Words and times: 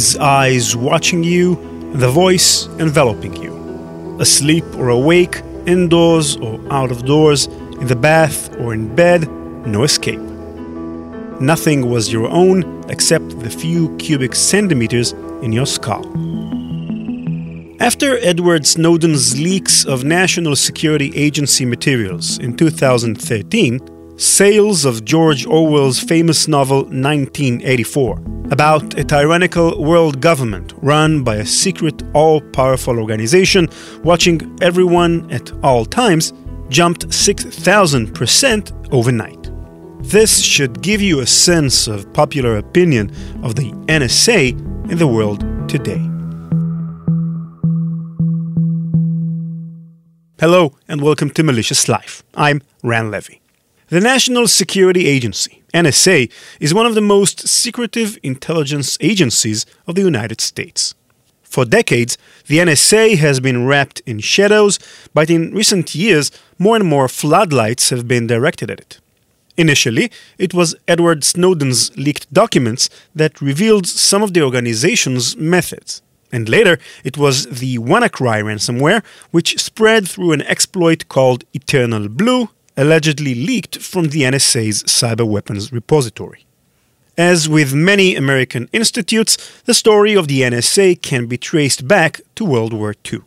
Always 0.00 0.16
eyes 0.16 0.74
watching 0.74 1.22
you, 1.22 1.56
the 1.92 2.08
voice 2.08 2.66
enveloping 2.78 3.36
you. 3.36 3.52
Asleep 4.18 4.64
or 4.76 4.88
awake, 4.88 5.42
indoors 5.66 6.38
or 6.38 6.58
out 6.72 6.90
of 6.90 7.04
doors, 7.04 7.48
in 7.80 7.86
the 7.86 7.96
bath 7.96 8.50
or 8.56 8.72
in 8.72 8.96
bed, 8.96 9.28
no 9.66 9.82
escape. 9.82 10.24
Nothing 11.38 11.90
was 11.90 12.10
your 12.10 12.30
own 12.30 12.82
except 12.88 13.40
the 13.40 13.50
few 13.50 13.94
cubic 13.98 14.34
centimeters 14.34 15.12
in 15.42 15.52
your 15.52 15.66
skull. 15.66 16.06
After 17.78 18.16
Edward 18.22 18.66
Snowden's 18.66 19.38
leaks 19.38 19.84
of 19.84 20.02
National 20.02 20.56
Security 20.56 21.12
Agency 21.14 21.66
materials 21.66 22.38
in 22.38 22.56
2013, 22.56 23.78
sales 24.20 24.84
of 24.84 25.02
George 25.06 25.46
Orwell's 25.46 25.98
famous 25.98 26.46
novel 26.46 26.82
1984, 26.82 28.20
about 28.50 28.98
a 28.98 29.04
tyrannical 29.04 29.82
world 29.82 30.20
government 30.20 30.74
run 30.82 31.24
by 31.24 31.36
a 31.36 31.46
secret, 31.46 32.02
all 32.12 32.42
powerful 32.52 32.98
organization 32.98 33.66
watching 34.04 34.58
everyone 34.60 35.30
at 35.30 35.50
all 35.64 35.86
times, 35.86 36.34
jumped 36.68 37.08
6,000% 37.08 38.92
overnight. 38.92 39.50
This 40.02 40.38
should 40.42 40.82
give 40.82 41.00
you 41.00 41.20
a 41.20 41.26
sense 41.26 41.88
of 41.88 42.12
popular 42.12 42.58
opinion 42.58 43.10
of 43.42 43.54
the 43.54 43.70
NSA 43.86 44.50
in 44.90 44.98
the 44.98 45.06
world 45.06 45.40
today. 45.66 46.06
Hello 50.38 50.74
and 50.88 51.00
welcome 51.00 51.30
to 51.30 51.42
Malicious 51.42 51.88
Life. 51.88 52.22
I'm 52.34 52.60
Ran 52.82 53.10
Levi. 53.10 53.40
The 53.90 54.00
National 54.00 54.46
Security 54.46 55.08
Agency, 55.08 55.64
NSA, 55.74 56.30
is 56.60 56.72
one 56.72 56.86
of 56.86 56.94
the 56.94 57.00
most 57.00 57.48
secretive 57.48 58.16
intelligence 58.22 58.96
agencies 59.00 59.66
of 59.88 59.96
the 59.96 60.02
United 60.02 60.40
States. 60.40 60.94
For 61.42 61.64
decades, 61.64 62.16
the 62.46 62.58
NSA 62.58 63.16
has 63.18 63.40
been 63.40 63.66
wrapped 63.66 63.98
in 64.06 64.20
shadows, 64.20 64.78
but 65.12 65.28
in 65.28 65.52
recent 65.52 65.92
years, 65.92 66.30
more 66.56 66.76
and 66.76 66.86
more 66.86 67.08
floodlights 67.08 67.90
have 67.90 68.06
been 68.06 68.28
directed 68.28 68.70
at 68.70 68.78
it. 68.78 69.00
Initially, 69.56 70.12
it 70.38 70.54
was 70.54 70.76
Edward 70.86 71.24
Snowden's 71.24 71.90
leaked 71.96 72.32
documents 72.32 72.90
that 73.16 73.40
revealed 73.40 73.88
some 73.88 74.22
of 74.22 74.34
the 74.34 74.42
organization's 74.42 75.36
methods. 75.36 76.00
And 76.30 76.48
later, 76.48 76.78
it 77.02 77.18
was 77.18 77.46
the 77.46 77.78
WannaCry 77.78 78.40
ransomware, 78.44 79.02
which 79.32 79.60
spread 79.60 80.06
through 80.06 80.30
an 80.30 80.42
exploit 80.42 81.08
called 81.08 81.42
Eternal 81.52 82.08
Blue, 82.08 82.50
allegedly 82.76 83.34
leaked 83.34 83.78
from 83.78 84.08
the 84.08 84.22
NSA's 84.22 84.82
cyber 84.84 85.26
weapons 85.26 85.72
repository. 85.72 86.44
As 87.18 87.48
with 87.48 87.74
many 87.74 88.16
American 88.16 88.68
institutes, 88.72 89.36
the 89.66 89.74
story 89.74 90.14
of 90.14 90.28
the 90.28 90.40
NSA 90.40 91.02
can 91.02 91.26
be 91.26 91.36
traced 91.36 91.86
back 91.86 92.20
to 92.36 92.44
World 92.44 92.72
War 92.72 92.94
II. 93.12 93.20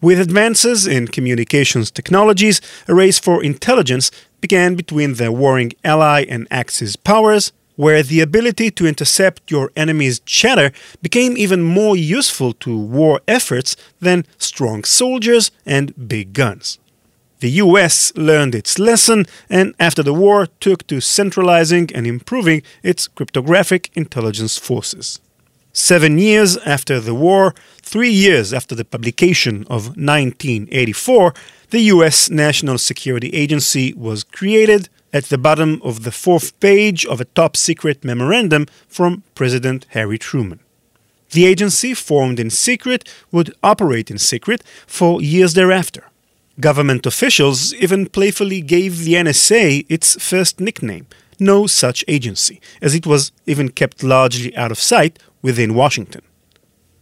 With 0.00 0.20
advances 0.20 0.86
in 0.86 1.08
communications 1.08 1.90
technologies, 1.90 2.60
a 2.86 2.94
race 2.94 3.18
for 3.18 3.42
intelligence 3.42 4.10
began 4.40 4.74
between 4.74 5.14
the 5.14 5.32
warring 5.32 5.72
Ally 5.82 6.24
and 6.28 6.46
Axis 6.50 6.96
powers, 6.96 7.52
where 7.76 8.02
the 8.02 8.20
ability 8.20 8.70
to 8.70 8.86
intercept 8.86 9.50
your 9.50 9.70
enemy's 9.76 10.20
chatter 10.20 10.70
became 11.02 11.36
even 11.36 11.62
more 11.62 11.96
useful 11.96 12.52
to 12.54 12.78
war 12.78 13.20
efforts 13.28 13.76
than 14.00 14.24
strong 14.38 14.84
soldiers 14.84 15.50
and 15.66 16.08
big 16.08 16.32
guns. 16.32 16.78
The 17.46 17.62
US 17.66 18.12
learned 18.16 18.56
its 18.56 18.76
lesson 18.76 19.24
and, 19.48 19.72
after 19.78 20.02
the 20.02 20.12
war, 20.12 20.48
took 20.58 20.84
to 20.88 21.00
centralizing 21.00 21.88
and 21.94 22.04
improving 22.04 22.64
its 22.82 23.06
cryptographic 23.06 23.88
intelligence 23.94 24.58
forces. 24.58 25.20
Seven 25.72 26.18
years 26.18 26.56
after 26.74 26.98
the 26.98 27.14
war, 27.14 27.54
three 27.80 28.10
years 28.10 28.52
after 28.52 28.74
the 28.74 28.84
publication 28.84 29.64
of 29.70 29.96
1984, 29.96 31.34
the 31.70 31.82
US 31.94 32.28
National 32.30 32.78
Security 32.78 33.28
Agency 33.28 33.94
was 33.94 34.24
created 34.24 34.88
at 35.12 35.26
the 35.26 35.38
bottom 35.38 35.80
of 35.84 36.02
the 36.02 36.10
fourth 36.10 36.58
page 36.58 37.06
of 37.06 37.20
a 37.20 37.30
top 37.36 37.56
secret 37.56 38.04
memorandum 38.04 38.66
from 38.88 39.22
President 39.36 39.86
Harry 39.90 40.18
Truman. 40.18 40.58
The 41.30 41.46
agency, 41.46 41.94
formed 41.94 42.40
in 42.40 42.50
secret, 42.50 43.08
would 43.30 43.54
operate 43.62 44.10
in 44.10 44.18
secret 44.18 44.64
for 44.88 45.22
years 45.22 45.54
thereafter. 45.54 46.02
Government 46.58 47.04
officials 47.04 47.74
even 47.74 48.06
playfully 48.06 48.62
gave 48.62 49.04
the 49.04 49.14
NSA 49.14 49.84
its 49.90 50.16
first 50.22 50.58
nickname, 50.58 51.06
No 51.38 51.66
Such 51.66 52.02
Agency, 52.08 52.62
as 52.80 52.94
it 52.94 53.06
was 53.06 53.30
even 53.44 53.68
kept 53.68 54.02
largely 54.02 54.56
out 54.56 54.72
of 54.72 54.78
sight 54.78 55.18
within 55.42 55.74
Washington. 55.74 56.22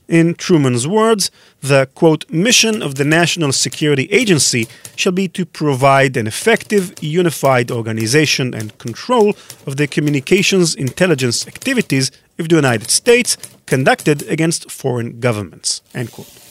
In 0.09 0.35
Truman's 0.35 0.87
words, 0.87 1.31
the 1.61 1.89
quote, 1.95 2.29
mission 2.29 2.83
of 2.83 2.97
the 2.97 3.05
National 3.05 3.53
Security 3.53 4.07
Agency 4.11 4.67
shall 4.97 5.13
be 5.13 5.29
to 5.29 5.47
provide 5.47 6.17
an 6.17 6.27
effective, 6.27 6.93
unified 7.01 7.71
organization 7.71 8.55
and 8.55 8.77
control 8.79 9.35
of 9.67 9.77
the 9.77 9.87
communications 9.87 10.75
intelligence 10.75 11.47
activities 11.47 12.11
of 12.39 12.49
the 12.49 12.57
United 12.57 12.91
States 12.91 13.39
conducted 13.67 14.23
against 14.29 14.71
foreign 14.71 15.21
governments. 15.21 15.81
End 15.95 16.13
quote. 16.13 16.44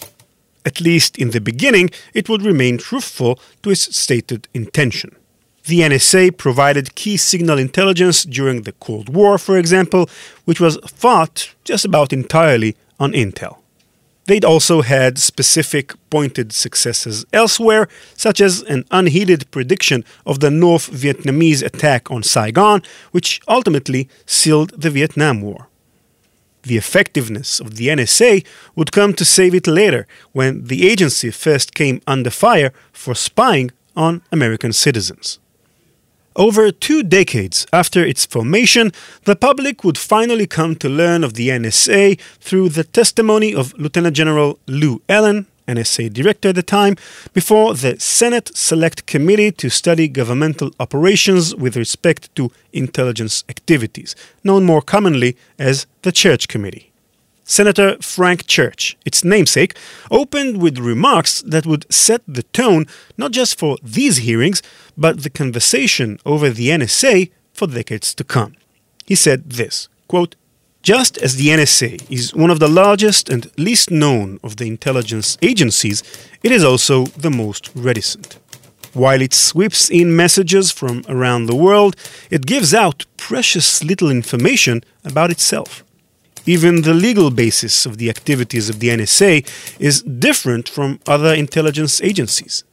At 0.66 0.79
least 0.79 1.18
in 1.18 1.31
the 1.31 1.41
beginning, 1.41 1.90
it 2.13 2.29
would 2.29 2.41
remain 2.41 2.78
truthful 2.78 3.40
to 3.62 3.69
its 3.72 3.96
stated 3.96 4.47
intention. 4.53 5.16
The 5.66 5.79
NSA 5.79 6.38
provided 6.38 6.96
key 6.96 7.18
signal 7.18 7.57
intelligence 7.57 8.24
during 8.24 8.63
the 8.63 8.74
Cold 8.74 9.09
War, 9.09 9.38
for 9.38 9.57
example, 9.57 10.09
which 10.46 10.59
was 10.59 10.78
fought 10.88 11.53
just 11.63 11.85
about 11.85 12.12
entirely 12.12 12.75
on 13.00 13.13
Intel. 13.13 13.57
They'd 14.25 14.46
also 14.46 14.81
had 14.81 15.18
specific 15.19 15.94
pointed 16.09 16.53
successes 16.53 17.25
elsewhere, 17.34 17.90
such 18.16 18.40
as 18.40 18.62
an 18.63 18.85
unheeded 18.91 19.50
prediction 19.51 20.06
of 20.25 20.40
the 20.40 20.51
North 20.51 20.90
Vietnamese 20.90 21.62
attack 21.62 22.09
on 22.09 22.24
Saigon, 22.24 22.81
which 23.12 23.41
ultimately 23.47 24.07
sealed 24.25 24.72
the 24.81 24.90
Vietnam 24.90 25.41
War. 25.41 25.68
The 26.63 26.78
effectiveness 26.78 27.59
of 27.59 27.75
the 27.75 27.88
NSA 27.88 28.46
would 28.75 28.91
come 28.91 29.13
to 29.13 29.25
save 29.25 29.53
it 29.53 29.68
later 29.68 30.07
when 30.31 30.66
the 30.66 30.88
agency 30.90 31.29
first 31.31 31.74
came 31.75 32.01
under 32.07 32.29
fire 32.29 32.72
for 32.91 33.13
spying 33.16 33.72
on 33.96 34.22
American 34.31 34.74
citizens. 34.74 35.40
Over 36.35 36.72
two 36.72 37.03
decades 37.03 37.68
after 37.72 38.03
its 38.03 38.25
formation, 38.25 38.91
the 39.25 39.35
public 39.35 39.84
would 39.84 39.97
finally 40.00 40.47
come 40.47 40.75
to 40.78 40.90
learn 40.90 41.24
of 41.24 41.35
the 41.35 41.50
NSA 41.50 42.19
through 42.40 42.69
the 42.69 42.84
testimony 42.84 43.53
of 43.53 43.78
Lieutenant 43.78 44.16
General 44.16 44.57
Lou 44.66 45.01
Allen, 45.07 45.45
NSA 45.68 46.13
director 46.13 46.50
at 46.50 46.56
the 46.56 46.63
time, 46.63 46.96
before 47.34 47.74
the 47.74 48.00
Senate 48.00 48.56
Select 48.56 49.06
Committee 49.06 49.51
to 49.51 49.69
Study 49.69 50.07
Governmental 50.07 50.72
Operations 50.79 51.56
with 51.56 51.75
respect 51.75 52.34
to 52.35 52.51
intelligence 52.72 53.44
activities, 53.50 54.16
known 54.44 54.66
more 54.66 54.81
commonly 54.81 55.38
as 55.57 55.88
the 56.01 56.12
Church 56.12 56.47
Committee. 56.47 56.91
Senator 57.46 57.98
Frank 58.01 58.48
Church, 58.48 58.98
its 59.06 59.24
namesake, 59.24 59.75
opened 60.10 60.62
with 60.62 60.77
remarks 60.77 61.42
that 61.42 61.66
would 61.66 61.92
set 61.92 62.21
the 62.27 62.44
tone 62.44 62.86
not 63.18 63.31
just 63.31 63.59
for 63.59 63.77
these 63.83 64.18
hearings, 64.18 64.62
but 64.98 65.24
the 65.24 65.30
conversation 65.30 66.19
over 66.25 66.50
the 66.50 66.69
NSA 66.69 67.31
for 67.54 67.68
decades 67.68 68.16
to 68.16 68.24
come. 68.24 68.56
He 69.06 69.16
said 69.16 69.50
this 69.50 69.89
quote, 70.07 70.36
Just 70.83 71.18
as 71.19 71.38
the 71.38 71.47
NSA 71.47 72.12
is 72.12 72.35
one 72.35 72.50
of 72.50 72.59
the 72.59 72.68
largest 72.68 73.30
and 73.30 73.50
least 73.57 73.89
known 73.89 74.38
of 74.44 74.57
the 74.57 74.68
intelligence 74.68 75.38
agencies, 75.41 76.03
it 76.44 76.51
is 76.51 76.62
also 76.62 77.06
the 77.06 77.30
most 77.30 77.71
reticent. 77.74 78.38
While 78.94 79.21
it 79.21 79.33
sweeps 79.33 79.89
in 79.89 80.13
messages 80.13 80.71
from 80.71 81.06
around 81.07 81.45
the 81.45 81.56
world, 81.56 81.95
it 82.30 82.45
gives 82.45 82.74
out 82.74 83.06
precious 83.15 83.81
little 83.81 84.12
information 84.12 84.83
about 85.06 85.31
itself. 85.31 85.85
Even 86.45 86.81
the 86.81 86.94
legal 86.94 87.31
basis 87.31 87.85
of 87.85 87.97
the 87.97 88.09
activities 88.09 88.68
of 88.68 88.81
the 88.81 88.89
NSA 88.89 89.47
is 89.80 90.01
different 90.01 90.68
from 90.68 91.00
other 91.07 91.33
intelligence 91.33 92.01
agencies. 92.01 92.65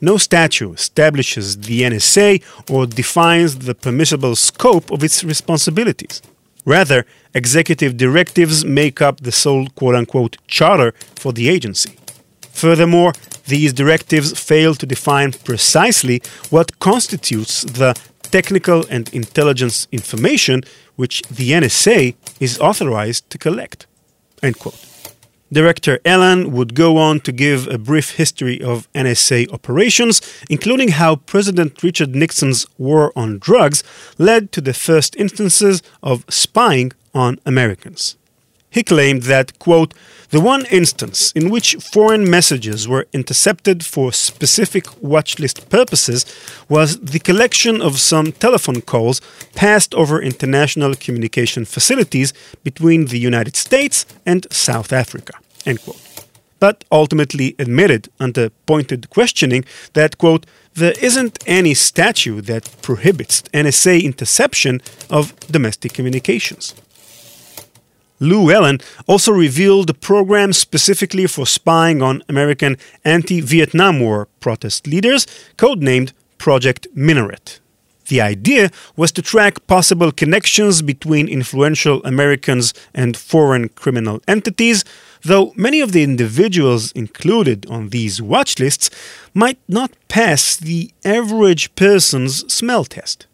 No 0.00 0.18
statute 0.18 0.78
establishes 0.78 1.58
the 1.62 1.82
NSA 1.82 2.44
or 2.70 2.86
defines 2.86 3.58
the 3.58 3.74
permissible 3.74 4.36
scope 4.36 4.92
of 4.92 5.02
its 5.02 5.24
responsibilities. 5.24 6.22
Rather, 6.70 7.04
executive 7.34 7.96
directives 7.96 8.64
make 8.64 9.02
up 9.02 9.16
the 9.20 9.32
sole 9.32 9.66
quote 9.74 9.96
unquote 9.96 10.36
charter 10.46 10.92
for 11.16 11.32
the 11.32 11.48
agency. 11.48 11.96
Furthermore, 12.52 13.12
these 13.46 13.72
directives 13.72 14.38
fail 14.38 14.76
to 14.76 14.86
define 14.86 15.32
precisely 15.32 16.22
what 16.50 16.78
constitutes 16.78 17.62
the 17.62 17.92
technical 18.30 18.84
and 18.88 19.08
intelligence 19.12 19.88
information 19.90 20.62
which 20.94 21.22
the 21.22 21.50
NSA 21.50 22.14
is 22.38 22.60
authorized 22.60 23.28
to 23.30 23.38
collect. 23.38 23.86
Director 25.52 25.98
Allen 26.04 26.52
would 26.52 26.74
go 26.74 26.96
on 26.96 27.18
to 27.20 27.32
give 27.32 27.66
a 27.66 27.76
brief 27.76 28.12
history 28.12 28.62
of 28.62 28.86
NSA 28.92 29.52
operations, 29.52 30.22
including 30.48 30.90
how 30.90 31.16
President 31.16 31.82
Richard 31.82 32.14
Nixon's 32.14 32.66
war 32.78 33.12
on 33.16 33.38
drugs 33.38 33.82
led 34.16 34.52
to 34.52 34.60
the 34.60 34.72
first 34.72 35.16
instances 35.16 35.82
of 36.04 36.24
spying 36.28 36.92
on 37.12 37.40
Americans. 37.44 38.16
He 38.70 38.84
claimed 38.84 39.24
that, 39.24 39.58
quote, 39.58 39.92
the 40.30 40.40
one 40.40 40.64
instance 40.66 41.32
in 41.32 41.50
which 41.50 41.74
foreign 41.74 42.30
messages 42.30 42.86
were 42.86 43.08
intercepted 43.12 43.84
for 43.84 44.12
specific 44.12 44.84
watchlist 45.02 45.68
purposes 45.68 46.24
was 46.68 47.00
the 47.00 47.18
collection 47.18 47.82
of 47.82 47.98
some 47.98 48.30
telephone 48.30 48.80
calls 48.80 49.20
passed 49.56 49.92
over 49.96 50.22
international 50.22 50.94
communication 50.94 51.64
facilities 51.64 52.32
between 52.62 53.06
the 53.06 53.18
United 53.18 53.56
States 53.56 54.06
and 54.24 54.46
South 54.52 54.92
Africa. 54.92 55.39
End 55.66 55.82
quote. 55.82 56.00
But 56.58 56.84
ultimately 56.92 57.54
admitted 57.58 58.08
under 58.18 58.50
pointed 58.66 59.08
questioning 59.10 59.64
that, 59.94 60.18
quote, 60.18 60.46
there 60.74 60.94
isn't 61.00 61.38
any 61.46 61.74
statute 61.74 62.46
that 62.46 62.70
prohibits 62.82 63.42
NSA 63.54 64.02
interception 64.02 64.80
of 65.08 65.34
domestic 65.50 65.94
communications. 65.94 66.74
Lou 68.20 68.50
Allen 68.52 68.80
also 69.06 69.32
revealed 69.32 69.88
a 69.88 69.94
program 69.94 70.52
specifically 70.52 71.26
for 71.26 71.46
spying 71.46 72.02
on 72.02 72.22
American 72.28 72.76
anti 73.02 73.40
Vietnam 73.40 73.98
War 73.98 74.28
protest 74.40 74.86
leaders, 74.86 75.26
codenamed 75.56 76.12
Project 76.36 76.86
Minaret. 76.94 77.60
The 78.08 78.20
idea 78.20 78.70
was 78.96 79.12
to 79.12 79.22
track 79.22 79.66
possible 79.66 80.12
connections 80.12 80.82
between 80.82 81.28
influential 81.28 82.02
Americans 82.04 82.74
and 82.92 83.16
foreign 83.16 83.68
criminal 83.70 84.20
entities, 84.28 84.84
though 85.22 85.52
many 85.56 85.80
of 85.80 85.92
the 85.92 86.02
individuals 86.02 86.92
included 86.92 87.66
on 87.70 87.90
these 87.90 88.20
watch 88.22 88.58
lists 88.58 88.90
might 89.34 89.58
not 89.68 89.92
pass 90.08 90.56
the 90.56 90.90
average 91.04 91.74
person's 91.74 92.52
smell 92.52 92.84
test. 92.84 93.26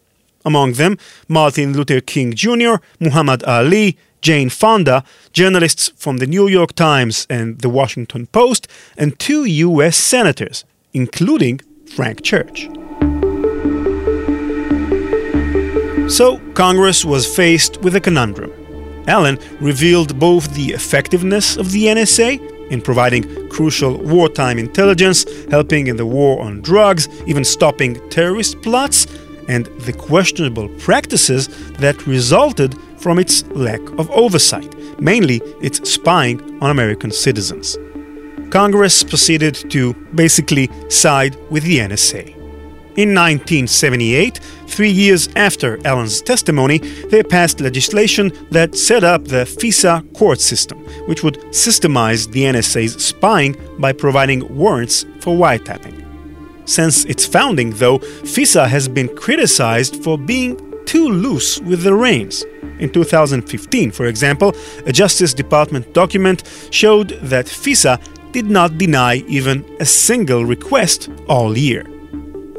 Among 0.44 0.74
them, 0.74 0.96
Martin 1.28 1.72
Luther 1.72 2.00
King 2.00 2.32
Jr., 2.32 2.76
Muhammad 3.00 3.42
Ali, 3.44 3.98
Jane 4.20 4.48
Fonda, 4.48 5.04
journalists 5.32 5.90
from 5.96 6.18
the 6.18 6.26
New 6.26 6.48
York 6.48 6.72
Times 6.74 7.26
and 7.28 7.60
the 7.60 7.68
Washington 7.68 8.26
Post, 8.26 8.68
and 8.96 9.18
two 9.18 9.44
U.S. 9.44 9.96
senators, 9.96 10.64
including 10.92 11.60
Frank 11.94 12.22
Church. 12.22 12.68
So, 16.08 16.38
Congress 16.54 17.04
was 17.04 17.26
faced 17.26 17.82
with 17.82 17.96
a 17.96 18.00
conundrum. 18.00 18.52
Allen 19.06 19.38
revealed 19.60 20.18
both 20.18 20.52
the 20.54 20.72
effectiveness 20.72 21.56
of 21.56 21.72
the 21.72 21.84
NSA 21.86 22.70
in 22.70 22.80
providing 22.80 23.48
crucial 23.48 23.96
wartime 23.98 24.58
intelligence, 24.58 25.24
helping 25.50 25.86
in 25.86 25.96
the 25.96 26.06
war 26.06 26.40
on 26.40 26.60
drugs, 26.60 27.08
even 27.26 27.44
stopping 27.44 27.94
terrorist 28.10 28.60
plots, 28.62 29.06
and 29.48 29.66
the 29.80 29.92
questionable 29.92 30.68
practices 30.80 31.48
that 31.74 32.06
resulted 32.06 32.74
from 32.98 33.18
its 33.18 33.44
lack 33.48 33.80
of 33.98 34.10
oversight, 34.10 34.74
mainly 35.00 35.36
its 35.62 35.88
spying 35.88 36.40
on 36.60 36.70
American 36.70 37.10
citizens. 37.10 37.78
Congress 38.50 39.04
proceeded 39.04 39.54
to 39.70 39.94
basically 40.14 40.68
side 40.88 41.36
with 41.50 41.62
the 41.64 41.78
NSA. 41.78 42.35
In 42.96 43.10
1978, 43.10 44.38
three 44.66 44.90
years 44.90 45.28
after 45.36 45.78
Allen's 45.86 46.22
testimony, 46.22 46.78
they 47.10 47.22
passed 47.22 47.60
legislation 47.60 48.32
that 48.50 48.74
set 48.74 49.04
up 49.04 49.24
the 49.24 49.44
FISA 49.44 50.14
court 50.14 50.40
system, 50.40 50.78
which 51.06 51.22
would 51.22 51.38
systemize 51.50 52.30
the 52.32 52.44
NSA's 52.44 53.04
spying 53.04 53.54
by 53.78 53.92
providing 53.92 54.48
warrants 54.56 55.04
for 55.20 55.36
wiretapping. 55.36 56.02
Since 56.64 57.04
its 57.04 57.26
founding, 57.26 57.72
though, 57.72 57.98
FISA 57.98 58.66
has 58.66 58.88
been 58.88 59.14
criticized 59.14 60.02
for 60.02 60.16
being 60.16 60.56
too 60.86 61.10
loose 61.10 61.60
with 61.60 61.82
the 61.82 61.92
reins. 61.92 62.44
In 62.78 62.88
2015, 62.90 63.90
for 63.90 64.06
example, 64.06 64.54
a 64.86 64.92
Justice 64.92 65.34
Department 65.34 65.92
document 65.92 66.44
showed 66.70 67.10
that 67.20 67.44
FISA 67.44 68.00
did 68.32 68.46
not 68.46 68.78
deny 68.78 69.16
even 69.28 69.66
a 69.80 69.84
single 69.84 70.46
request 70.46 71.10
all 71.28 71.58
year. 71.58 71.84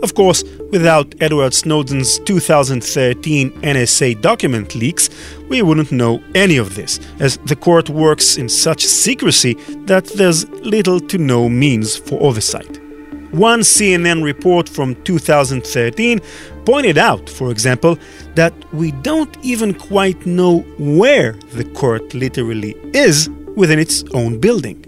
Of 0.03 0.13
course, 0.13 0.43
without 0.71 1.15
Edward 1.19 1.53
Snowden's 1.53 2.19
2013 2.19 3.51
NSA 3.61 4.21
document 4.21 4.75
leaks, 4.75 5.09
we 5.49 5.61
wouldn't 5.63 5.91
know 5.91 6.21
any 6.35 6.57
of 6.57 6.75
this, 6.75 6.99
as 7.19 7.37
the 7.45 7.55
court 7.55 7.89
works 7.89 8.37
in 8.37 8.47
such 8.47 8.85
secrecy 8.85 9.55
that 9.85 10.05
there's 10.05 10.47
little 10.49 10.99
to 10.99 11.17
no 11.17 11.49
means 11.49 11.97
for 11.97 12.21
oversight. 12.21 12.79
One 13.31 13.61
CNN 13.61 14.23
report 14.23 14.69
from 14.69 14.95
2013 15.03 16.21
pointed 16.65 16.97
out, 16.97 17.29
for 17.29 17.49
example, 17.49 17.97
that 18.35 18.53
we 18.73 18.91
don't 18.91 19.35
even 19.43 19.73
quite 19.73 20.25
know 20.25 20.59
where 20.77 21.33
the 21.53 21.65
court 21.65 22.13
literally 22.13 22.75
is 22.93 23.29
within 23.55 23.79
its 23.79 24.03
own 24.13 24.39
building. 24.39 24.86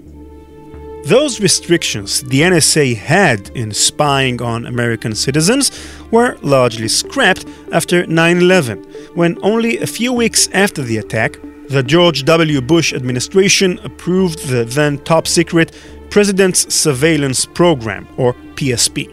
Those 1.06 1.40
restrictions 1.40 2.24
the 2.24 2.42
NSA 2.42 2.96
had 2.98 3.50
in 3.56 3.72
spying 3.72 4.42
on 4.42 4.66
American 4.66 5.16
citizens 5.16 5.72
were 6.12 6.38
largely 6.42 6.90
scrapped 6.90 7.46
after 7.72 8.06
9 8.06 8.38
11, 8.38 8.84
when 9.16 9.38
only 9.42 9.78
a 9.78 9.88
few 9.88 10.12
weeks 10.12 10.50
after 10.51 10.84
the 10.84 10.98
attack, 10.98 11.38
the 11.69 11.84
George 11.84 12.25
W. 12.25 12.62
Bush 12.62 12.94
administration 12.94 13.80
approved 13.80 14.48
the 14.50 14.66
then 14.66 14.98
top 15.00 15.25
secret 15.25 15.74
President's 16.10 16.74
Surveillance 16.74 17.45
Program, 17.45 18.06
or 18.18 18.34
PSP. 18.56 19.07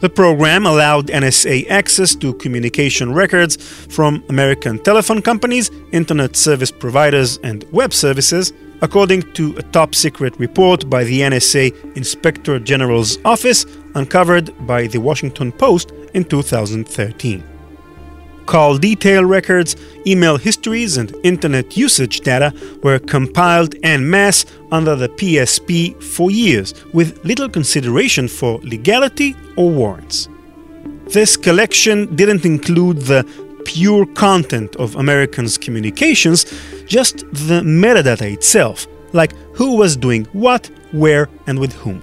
The 0.00 0.08
program 0.08 0.64
allowed 0.64 1.08
NSA 1.08 1.68
access 1.68 2.14
to 2.16 2.34
communication 2.34 3.12
records 3.12 3.56
from 3.56 4.22
American 4.28 4.78
telephone 4.78 5.22
companies, 5.22 5.70
internet 5.92 6.36
service 6.36 6.70
providers, 6.70 7.38
and 7.42 7.64
web 7.72 7.92
services, 7.92 8.52
according 8.82 9.22
to 9.32 9.56
a 9.56 9.62
top 9.62 9.94
secret 9.94 10.38
report 10.38 10.88
by 10.88 11.04
the 11.04 11.20
NSA 11.20 11.96
Inspector 11.96 12.58
General's 12.60 13.18
office 13.24 13.66
uncovered 13.94 14.54
by 14.66 14.86
the 14.86 14.98
Washington 14.98 15.52
Post 15.52 15.92
in 16.14 16.24
2013 16.24 17.44
call 18.50 18.76
detail 18.76 19.24
records, 19.24 19.76
email 20.08 20.36
histories, 20.36 20.96
and 20.96 21.14
internet 21.22 21.76
usage 21.76 22.20
data 22.22 22.52
were 22.82 22.98
compiled 22.98 23.76
en 23.84 24.10
masse 24.10 24.44
under 24.72 24.96
the 24.96 25.08
PSP 25.08 26.02
for 26.02 26.32
years, 26.32 26.74
with 26.92 27.24
little 27.24 27.48
consideration 27.48 28.26
for 28.26 28.58
legality 28.64 29.36
or 29.56 29.70
warrants. 29.70 30.28
This 31.06 31.36
collection 31.36 32.16
didn't 32.16 32.44
include 32.44 33.02
the 33.02 33.22
pure 33.64 34.04
content 34.06 34.74
of 34.76 34.96
Americans' 34.96 35.56
communications, 35.56 36.44
just 36.90 37.18
the 37.30 37.62
metadata 37.62 38.30
itself, 38.32 38.86
like 39.12 39.32
who 39.54 39.76
was 39.76 39.96
doing 39.96 40.24
what, 40.32 40.68
where, 40.90 41.30
and 41.46 41.58
with 41.58 41.72
whom. 41.72 42.02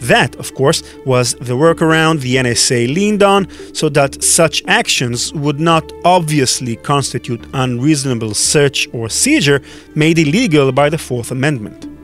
That, 0.00 0.36
of 0.36 0.52
course, 0.54 0.82
was 1.06 1.34
the 1.34 1.54
workaround 1.54 2.20
the 2.20 2.36
NSA 2.36 2.92
leaned 2.92 3.22
on 3.22 3.48
so 3.72 3.88
that 3.90 4.22
such 4.22 4.62
actions 4.66 5.32
would 5.32 5.60
not 5.60 5.90
obviously 6.04 6.76
constitute 6.76 7.46
unreasonable 7.54 8.34
search 8.34 8.88
or 8.92 9.08
seizure 9.08 9.62
made 9.94 10.18
illegal 10.18 10.70
by 10.72 10.90
the 10.90 10.98
Fourth 10.98 11.30
Amendment. 11.30 11.95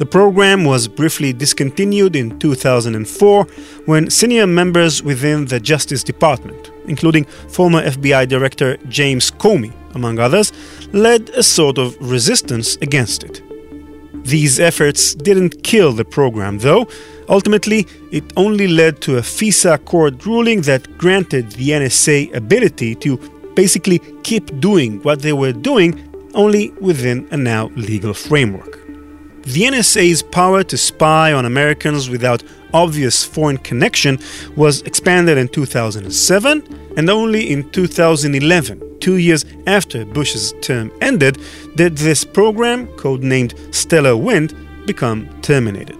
The 0.00 0.06
program 0.06 0.64
was 0.64 0.88
briefly 0.88 1.34
discontinued 1.34 2.16
in 2.16 2.38
2004 2.38 3.44
when 3.84 4.08
senior 4.08 4.46
members 4.46 5.02
within 5.02 5.44
the 5.44 5.60
Justice 5.60 6.02
Department, 6.02 6.70
including 6.86 7.26
former 7.48 7.82
FBI 7.82 8.26
Director 8.26 8.78
James 8.88 9.30
Comey, 9.30 9.74
among 9.94 10.18
others, 10.18 10.54
led 10.94 11.28
a 11.36 11.42
sort 11.42 11.76
of 11.76 11.98
resistance 12.00 12.76
against 12.76 13.24
it. 13.24 13.42
These 14.24 14.58
efforts 14.58 15.14
didn't 15.14 15.64
kill 15.64 15.92
the 15.92 16.06
program, 16.06 16.60
though. 16.60 16.88
Ultimately, 17.28 17.86
it 18.10 18.24
only 18.38 18.68
led 18.68 19.02
to 19.02 19.18
a 19.18 19.20
FISA 19.20 19.84
court 19.84 20.24
ruling 20.24 20.62
that 20.62 20.96
granted 20.96 21.52
the 21.52 21.68
NSA 21.72 22.34
ability 22.34 22.94
to 23.04 23.18
basically 23.54 23.98
keep 24.22 24.60
doing 24.60 25.02
what 25.02 25.20
they 25.20 25.34
were 25.34 25.52
doing, 25.52 25.92
only 26.32 26.70
within 26.80 27.28
a 27.32 27.36
now 27.36 27.66
legal 27.76 28.14
framework. 28.14 28.79
The 29.42 29.62
NSA's 29.62 30.22
power 30.22 30.62
to 30.64 30.76
spy 30.76 31.32
on 31.32 31.46
Americans 31.46 32.10
without 32.10 32.42
obvious 32.72 33.24
foreign 33.24 33.58
connection 33.58 34.18
was 34.54 34.82
expanded 34.82 35.38
in 35.38 35.48
2007 35.48 36.92
and 36.96 37.10
only 37.10 37.50
in 37.50 37.68
2011 37.70 38.90
two 39.00 39.16
years 39.16 39.44
after 39.66 40.04
Bush's 40.04 40.52
term 40.60 40.92
ended, 41.00 41.38
did 41.74 41.96
this 41.96 42.22
program, 42.24 42.86
codenamed 42.98 43.74
Stellar 43.74 44.16
Wind, 44.16 44.54
become 44.86 45.26
terminated. 45.40 45.96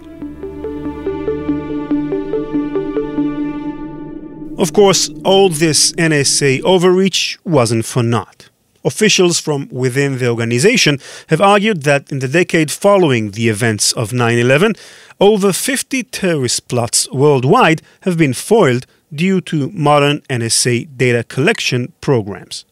Of 4.59 4.73
course, 4.73 5.09
all 5.25 5.49
this 5.49 5.91
NSA 5.93 6.61
overreach 6.61 7.39
wasn't 7.43 7.85
for 7.85 8.03
naught. 8.03 8.50
Officials 8.83 9.39
from 9.39 9.69
within 9.69 10.17
the 10.17 10.27
organization 10.27 10.99
have 11.27 11.39
argued 11.39 11.83
that 11.83 12.11
in 12.11 12.19
the 12.19 12.27
decade 12.27 12.71
following 12.71 13.31
the 13.31 13.47
events 13.47 13.91
of 13.91 14.11
9 14.11 14.37
11, 14.37 14.73
over 15.19 15.53
50 15.53 16.03
terrorist 16.03 16.67
plots 16.67 17.07
worldwide 17.11 17.81
have 18.01 18.17
been 18.17 18.33
foiled 18.33 18.87
due 19.13 19.39
to 19.41 19.69
modern 19.71 20.21
NSA 20.21 20.87
data 20.97 21.23
collection 21.23 21.93
programs. 22.01 22.65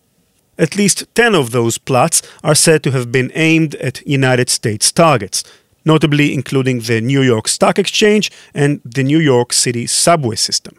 At 0.57 0.75
least 0.75 1.05
10 1.13 1.35
of 1.35 1.51
those 1.51 1.77
plots 1.77 2.21
are 2.43 2.55
said 2.55 2.81
to 2.83 2.91
have 2.91 3.11
been 3.11 3.31
aimed 3.35 3.75
at 3.75 4.05
United 4.07 4.49
States 4.49 4.91
targets, 4.91 5.43
notably 5.85 6.33
including 6.33 6.79
the 6.81 7.01
New 7.01 7.21
York 7.21 7.47
Stock 7.47 7.77
Exchange 7.77 8.31
and 8.53 8.81
the 8.83 9.03
New 9.03 9.19
York 9.19 9.53
City 9.53 9.85
subway 9.85 10.35
system. 10.35 10.75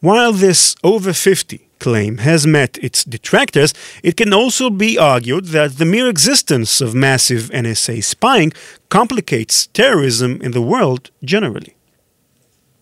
While 0.00 0.32
this 0.32 0.76
over 0.84 1.12
50 1.12 1.69
claim 1.80 2.18
has 2.18 2.46
met 2.46 2.78
its 2.78 3.02
detractors, 3.04 3.74
it 4.02 4.16
can 4.16 4.32
also 4.32 4.70
be 4.70 4.98
argued 4.98 5.46
that 5.46 5.78
the 5.78 5.84
mere 5.84 6.08
existence 6.08 6.80
of 6.80 6.94
massive 6.94 7.50
NSA 7.50 8.04
spying 8.04 8.52
complicates 8.88 9.66
terrorism 9.68 10.40
in 10.42 10.52
the 10.52 10.62
world 10.62 11.10
generally. 11.24 11.74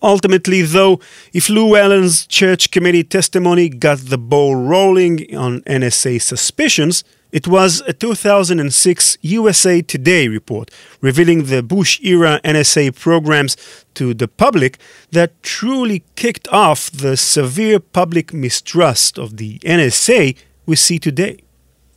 Ultimately, 0.02 0.62
though, 0.62 1.00
if 1.32 1.48
Lou 1.48 1.74
Allen's 1.74 2.26
church 2.26 2.70
committee 2.70 3.02
testimony 3.02 3.68
got 3.68 3.98
the 3.98 4.18
ball 4.18 4.54
rolling 4.54 5.34
on 5.36 5.62
NSA 5.62 6.22
suspicions, 6.22 7.02
it 7.30 7.46
was 7.46 7.82
a 7.86 7.92
2006 7.92 9.18
USA 9.20 9.82
Today 9.82 10.28
report 10.28 10.70
revealing 11.00 11.44
the 11.44 11.62
Bush 11.62 12.00
era 12.02 12.40
NSA 12.42 12.98
programs 12.98 13.56
to 13.94 14.14
the 14.14 14.28
public 14.28 14.78
that 15.10 15.42
truly 15.42 16.04
kicked 16.16 16.48
off 16.48 16.90
the 16.90 17.16
severe 17.16 17.80
public 17.80 18.32
mistrust 18.32 19.18
of 19.18 19.36
the 19.36 19.58
NSA 19.58 20.36
we 20.64 20.76
see 20.76 20.98
today. 20.98 21.38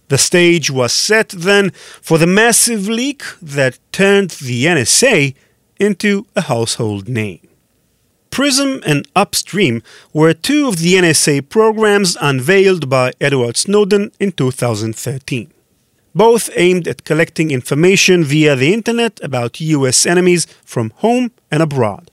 The 0.09 0.17
stage 0.17 0.69
was 0.69 0.91
set 0.91 1.29
then 1.29 1.69
for 2.01 2.17
the 2.17 2.27
massive 2.27 2.89
leak 2.89 3.23
that 3.41 3.79
turned 3.93 4.31
the 4.31 4.65
NSA 4.65 5.33
into 5.79 6.27
a 6.35 6.41
household 6.41 7.07
name. 7.07 7.50
PRISM 8.31 8.81
and 8.85 9.05
Upstream 9.13 9.83
were 10.13 10.33
two 10.33 10.69
of 10.69 10.77
the 10.77 10.93
NSA 10.93 11.49
programs 11.49 12.15
unveiled 12.21 12.89
by 12.89 13.11
Edward 13.19 13.57
Snowden 13.57 14.13
in 14.21 14.31
2013. 14.31 15.51
Both 16.15 16.49
aimed 16.55 16.87
at 16.87 17.03
collecting 17.03 17.51
information 17.51 18.23
via 18.23 18.55
the 18.55 18.73
internet 18.73 19.19
about 19.21 19.59
US 19.59 20.05
enemies 20.05 20.47
from 20.63 20.91
home 20.97 21.31
and 21.51 21.61
abroad. 21.61 22.09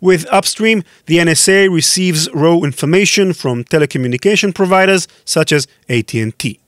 With 0.00 0.26
Upstream, 0.32 0.84
the 1.04 1.18
NSA 1.18 1.70
receives 1.70 2.30
raw 2.32 2.56
information 2.60 3.34
from 3.34 3.64
telecommunication 3.64 4.54
providers 4.54 5.06
such 5.26 5.52
as 5.52 5.68
AT&T. 5.86 6.61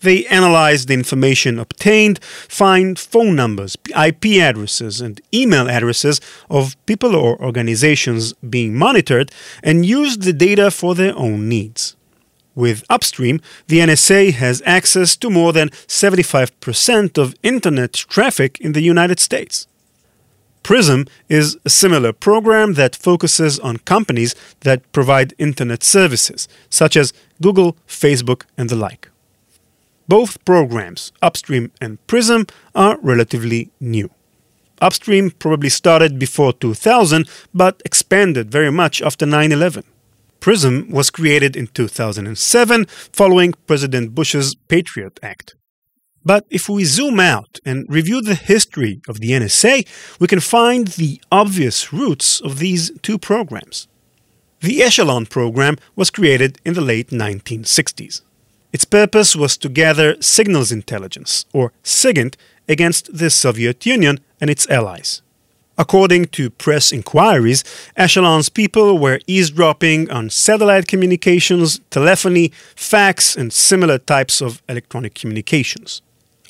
They 0.00 0.26
analyze 0.26 0.86
the 0.86 0.94
information 0.94 1.58
obtained, 1.58 2.22
find 2.22 2.98
phone 2.98 3.34
numbers, 3.34 3.76
IP 3.88 4.40
addresses, 4.40 5.00
and 5.00 5.20
email 5.34 5.68
addresses 5.68 6.20
of 6.48 6.76
people 6.86 7.16
or 7.16 7.40
organizations 7.42 8.32
being 8.34 8.74
monitored 8.74 9.32
and 9.62 9.84
use 9.84 10.18
the 10.18 10.32
data 10.32 10.70
for 10.70 10.94
their 10.94 11.16
own 11.16 11.48
needs. 11.48 11.96
With 12.54 12.84
Upstream, 12.90 13.40
the 13.68 13.78
NSA 13.78 14.32
has 14.32 14.62
access 14.66 15.16
to 15.18 15.30
more 15.30 15.52
than 15.52 15.68
75% 15.68 17.16
of 17.16 17.34
internet 17.42 17.92
traffic 17.92 18.58
in 18.60 18.72
the 18.72 18.80
United 18.80 19.20
States. 19.20 19.68
PRISM 20.64 21.06
is 21.28 21.56
a 21.64 21.70
similar 21.70 22.12
program 22.12 22.74
that 22.74 22.96
focuses 22.96 23.58
on 23.60 23.78
companies 23.78 24.34
that 24.60 24.90
provide 24.92 25.34
internet 25.38 25.82
services, 25.82 26.48
such 26.68 26.96
as 26.96 27.12
Google, 27.40 27.76
Facebook, 27.86 28.42
and 28.56 28.68
the 28.68 28.76
like. 28.76 29.07
Both 30.08 30.42
programs, 30.46 31.12
Upstream 31.20 31.70
and 31.82 32.04
Prism, 32.06 32.46
are 32.74 32.98
relatively 33.02 33.70
new. 33.78 34.10
Upstream 34.80 35.30
probably 35.30 35.68
started 35.68 36.18
before 36.18 36.54
2000 36.54 37.28
but 37.52 37.82
expanded 37.84 38.50
very 38.50 38.72
much 38.72 39.02
after 39.02 39.26
9 39.26 39.52
11. 39.52 39.84
PRISM 40.40 40.90
was 40.90 41.10
created 41.10 41.56
in 41.56 41.66
2007 41.66 42.86
following 43.12 43.54
President 43.66 44.14
Bush's 44.14 44.54
Patriot 44.54 45.18
Act. 45.22 45.56
But 46.24 46.46
if 46.48 46.68
we 46.68 46.84
zoom 46.84 47.20
out 47.20 47.58
and 47.64 47.86
review 47.88 48.22
the 48.22 48.34
history 48.34 49.00
of 49.08 49.20
the 49.20 49.30
NSA, 49.30 49.86
we 50.20 50.26
can 50.26 50.40
find 50.40 50.88
the 50.88 51.20
obvious 51.30 51.92
roots 51.92 52.40
of 52.40 52.58
these 52.58 52.92
two 53.02 53.18
programs. 53.18 53.88
The 54.60 54.82
Echelon 54.82 55.26
program 55.26 55.76
was 55.96 56.10
created 56.10 56.58
in 56.64 56.74
the 56.74 56.80
late 56.80 57.08
1960s. 57.10 58.22
Its 58.72 58.84
purpose 58.84 59.34
was 59.34 59.56
to 59.56 59.68
gather 59.68 60.20
signals 60.20 60.70
intelligence, 60.70 61.46
or 61.52 61.72
SIGINT, 61.82 62.36
against 62.68 63.16
the 63.16 63.30
Soviet 63.30 63.86
Union 63.86 64.20
and 64.40 64.50
its 64.50 64.68
allies. 64.68 65.22
According 65.78 66.26
to 66.26 66.50
press 66.50 66.92
inquiries, 66.92 67.62
Echelon's 67.96 68.48
people 68.48 68.98
were 68.98 69.20
eavesdropping 69.26 70.10
on 70.10 70.28
satellite 70.28 70.88
communications, 70.88 71.80
telephony, 71.90 72.52
fax, 72.74 73.36
and 73.36 73.52
similar 73.52 73.96
types 73.96 74.42
of 74.42 74.60
electronic 74.68 75.14
communications. 75.14 76.02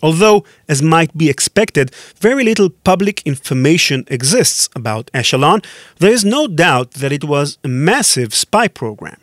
Although, 0.02 0.44
as 0.68 0.82
might 0.82 1.16
be 1.16 1.28
expected, 1.28 1.94
very 2.20 2.42
little 2.42 2.70
public 2.70 3.22
information 3.26 4.04
exists 4.08 4.68
about 4.74 5.10
Echelon, 5.12 5.60
there 5.98 6.12
is 6.12 6.24
no 6.24 6.46
doubt 6.46 6.92
that 6.92 7.12
it 7.12 7.24
was 7.24 7.58
a 7.62 7.68
massive 7.68 8.34
spy 8.34 8.66
program 8.66 9.20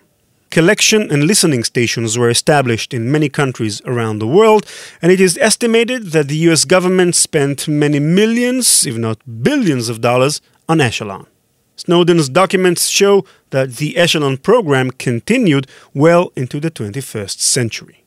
collection 0.56 1.12
and 1.12 1.28
listening 1.28 1.66
stations 1.66 2.18
were 2.18 2.30
established 2.30 2.94
in 2.94 3.12
many 3.12 3.28
countries 3.28 3.82
around 3.82 4.20
the 4.20 4.34
world, 4.38 4.66
and 5.02 5.12
it 5.12 5.20
is 5.20 5.38
estimated 5.40 6.14
that 6.14 6.30
the 6.30 6.38
US 6.50 6.64
government 6.64 7.14
spent 7.14 7.68
many 7.68 8.00
millions, 8.00 8.86
if 8.86 8.96
not 8.96 9.18
billions 9.44 9.90
of 9.90 10.00
dollars 10.00 10.40
on 10.70 10.80
Echelon. 10.80 11.28
Snowden's 11.76 12.30
documents 12.30 12.88
show 12.88 13.26
that 13.50 13.74
the 13.82 13.98
Echelon 13.98 14.38
program 14.38 14.92
continued 14.92 15.68
well 15.94 16.32
into 16.38 16.62
the 16.62 16.72
21st 16.72 17.38
century. 17.42 18.06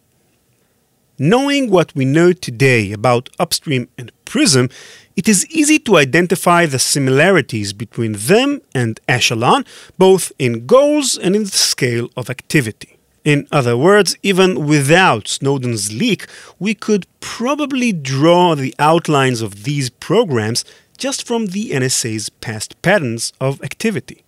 Knowing 1.18 1.68
what 1.68 1.94
we 1.94 2.06
know 2.06 2.32
today 2.32 2.92
about 2.92 3.28
Upstream 3.38 3.88
and 3.98 4.10
Prism, 4.24 4.70
it 5.18 5.28
is 5.28 5.44
easy 5.48 5.80
to 5.80 5.96
identify 5.96 6.64
the 6.64 6.78
similarities 6.78 7.72
between 7.72 8.12
them 8.12 8.62
and 8.72 9.00
Echelon, 9.08 9.64
both 9.98 10.30
in 10.38 10.64
goals 10.64 11.18
and 11.18 11.34
in 11.34 11.42
the 11.42 11.58
scale 11.72 12.08
of 12.16 12.30
activity. 12.30 13.00
In 13.25 13.48
other 13.50 13.76
words, 13.76 14.16
even 14.22 14.64
without 14.64 15.26
Snowden's 15.26 15.92
leak, 15.92 16.28
we 16.60 16.72
could 16.72 17.08
probably 17.18 17.92
draw 17.92 18.54
the 18.54 18.72
outlines 18.78 19.42
of 19.42 19.64
these 19.64 19.90
programs 19.90 20.64
just 20.96 21.26
from 21.26 21.46
the 21.46 21.70
NSA's 21.70 22.28
past 22.28 22.80
patterns 22.80 23.32
of 23.40 23.60
activity. 23.64 24.22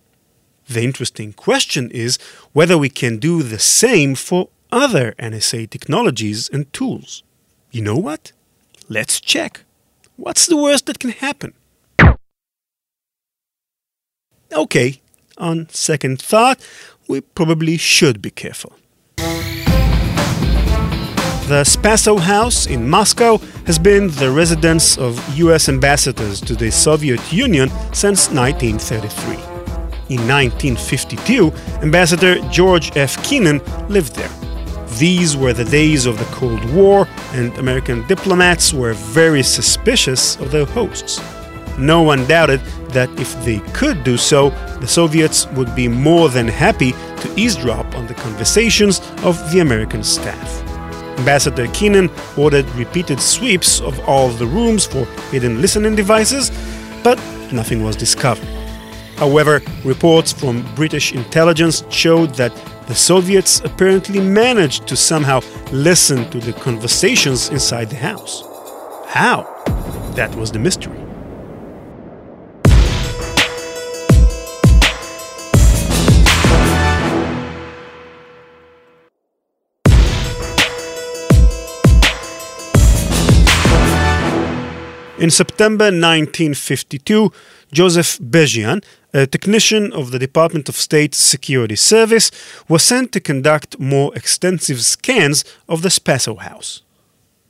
The 0.67 0.83
interesting 0.83 1.31
question 1.31 1.89
is 1.91 2.19
whether 2.51 2.77
we 2.77 2.89
can 2.89 3.17
do 3.17 3.43
the 3.43 3.59
same 3.59 4.13
for 4.13 4.49
other 4.73 5.13
NSA 5.17 5.69
technologies 5.69 6.49
and 6.49 6.71
tools. 6.73 7.23
You 7.71 7.81
know 7.81 7.97
what? 7.97 8.33
Let's 8.89 9.21
check. 9.21 9.63
What's 10.21 10.45
the 10.45 10.55
worst 10.55 10.85
that 10.85 10.99
can 10.99 11.09
happen? 11.09 11.55
Okay, 14.53 15.01
on 15.39 15.67
second 15.69 16.21
thought, 16.21 16.59
we 17.07 17.21
probably 17.21 17.77
should 17.77 18.21
be 18.21 18.29
careful. 18.29 18.73
The 21.47 21.63
Spaso 21.65 22.19
House 22.19 22.67
in 22.67 22.87
Moscow 22.87 23.39
has 23.65 23.79
been 23.79 24.09
the 24.09 24.29
residence 24.29 24.95
of 24.95 25.17
US 25.39 25.67
ambassadors 25.67 26.39
to 26.41 26.55
the 26.55 26.69
Soviet 26.69 27.33
Union 27.33 27.69
since 27.91 28.29
1933. 28.29 29.33
In 30.13 30.27
1952, 30.27 31.51
Ambassador 31.81 32.39
George 32.51 32.95
F. 32.95 33.17
Kennan 33.23 33.59
lived 33.89 34.15
there. 34.15 34.50
These 34.97 35.37
were 35.37 35.53
the 35.53 35.65
days 35.65 36.05
of 36.05 36.17
the 36.19 36.25
Cold 36.25 36.63
War, 36.73 37.07
and 37.33 37.57
American 37.57 38.05
diplomats 38.07 38.73
were 38.73 38.93
very 38.93 39.41
suspicious 39.41 40.35
of 40.37 40.51
their 40.51 40.65
hosts. 40.65 41.21
No 41.77 42.01
one 42.01 42.27
doubted 42.27 42.59
that 42.89 43.09
if 43.19 43.33
they 43.45 43.59
could 43.73 44.03
do 44.03 44.17
so, 44.17 44.49
the 44.79 44.87
Soviets 44.87 45.47
would 45.51 45.73
be 45.75 45.87
more 45.87 46.29
than 46.29 46.47
happy 46.47 46.91
to 46.91 47.33
eavesdrop 47.37 47.95
on 47.95 48.05
the 48.07 48.13
conversations 48.13 48.99
of 49.23 49.37
the 49.51 49.59
American 49.59 50.03
staff. 50.03 50.61
Ambassador 51.17 51.67
Kennan 51.67 52.09
ordered 52.37 52.69
repeated 52.71 53.19
sweeps 53.19 53.79
of 53.79 53.97
all 54.07 54.29
the 54.29 54.45
rooms 54.45 54.85
for 54.85 55.05
hidden 55.31 55.61
listening 55.61 55.95
devices, 55.95 56.51
but 57.03 57.17
nothing 57.51 57.83
was 57.83 57.95
discovered. 57.95 58.47
However, 59.17 59.61
reports 59.85 60.33
from 60.33 60.65
British 60.75 61.13
intelligence 61.13 61.83
showed 61.89 62.35
that 62.35 62.51
the 62.87 62.95
Soviets 62.95 63.61
apparently 63.61 64.19
managed 64.19 64.87
to 64.87 64.95
somehow 64.95 65.41
listen 65.71 66.29
to 66.31 66.39
the 66.39 66.53
conversations 66.53 67.49
inside 67.49 67.89
the 67.89 67.95
house. 67.95 68.43
How? 69.07 69.47
That 70.15 70.35
was 70.35 70.51
the 70.51 70.59
mystery. 70.59 71.01
In 85.21 85.29
September 85.29 85.91
1952, 85.91 87.31
Joseph 87.71 88.17
Bezjian, 88.17 88.83
a 89.13 89.27
technician 89.27 89.91
of 89.93 90.11
the 90.11 90.19
Department 90.19 90.69
of 90.69 90.75
State 90.75 91.13
Security 91.15 91.75
Service 91.75 92.31
was 92.67 92.83
sent 92.83 93.11
to 93.11 93.19
conduct 93.19 93.79
more 93.79 94.15
extensive 94.15 94.81
scans 94.81 95.43
of 95.67 95.81
the 95.81 95.89
Spaso 95.89 96.37
house. 96.39 96.81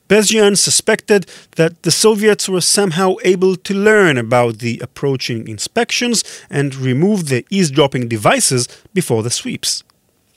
Bezjian 0.08 0.58
suspected 0.58 1.26
that 1.56 1.84
the 1.84 1.90
Soviets 1.90 2.48
were 2.48 2.60
somehow 2.60 3.14
able 3.24 3.56
to 3.56 3.72
learn 3.72 4.18
about 4.18 4.58
the 4.58 4.78
approaching 4.80 5.48
inspections 5.48 6.22
and 6.50 6.74
remove 6.74 7.28
the 7.28 7.46
eavesdropping 7.48 8.08
devices 8.08 8.68
before 8.92 9.22
the 9.22 9.30
sweeps. 9.30 9.84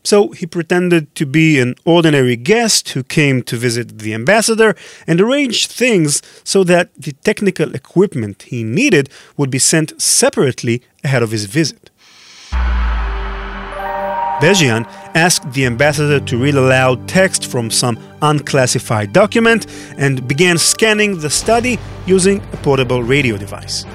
So 0.06 0.30
he 0.30 0.46
pretended 0.46 1.14
to 1.16 1.26
be 1.26 1.60
an 1.60 1.74
ordinary 1.84 2.36
guest 2.36 2.90
who 2.90 3.04
came 3.04 3.42
to 3.44 3.58
visit 3.58 3.98
the 3.98 4.14
ambassador 4.14 4.76
and 5.08 5.20
arranged 5.20 5.72
things 5.72 6.22
so 6.44 6.64
that 6.64 6.92
the 6.96 7.14
technical 7.24 7.74
equipment 7.74 8.44
he 8.44 8.64
needed 8.64 9.10
would 9.36 9.50
be 9.50 9.58
sent 9.58 10.00
separately 10.00 10.84
ahead 11.06 11.24
of 11.24 11.32
his 11.32 11.46
visit. 11.46 11.90
Bezjian 14.42 14.86
asked 15.16 15.54
the 15.54 15.66
ambassador 15.66 16.20
to 16.20 16.38
read 16.38 16.56
aloud 16.56 17.08
text 17.08 17.50
from 17.50 17.72
some 17.72 17.98
unclassified 18.22 19.14
document 19.14 19.66
and 19.98 20.28
began 20.28 20.58
scanning 20.58 21.20
the 21.20 21.30
study 21.30 21.80
using 22.06 22.38
a 22.52 22.58
portable 22.58 23.02
radio 23.02 23.38
device. 23.38 23.86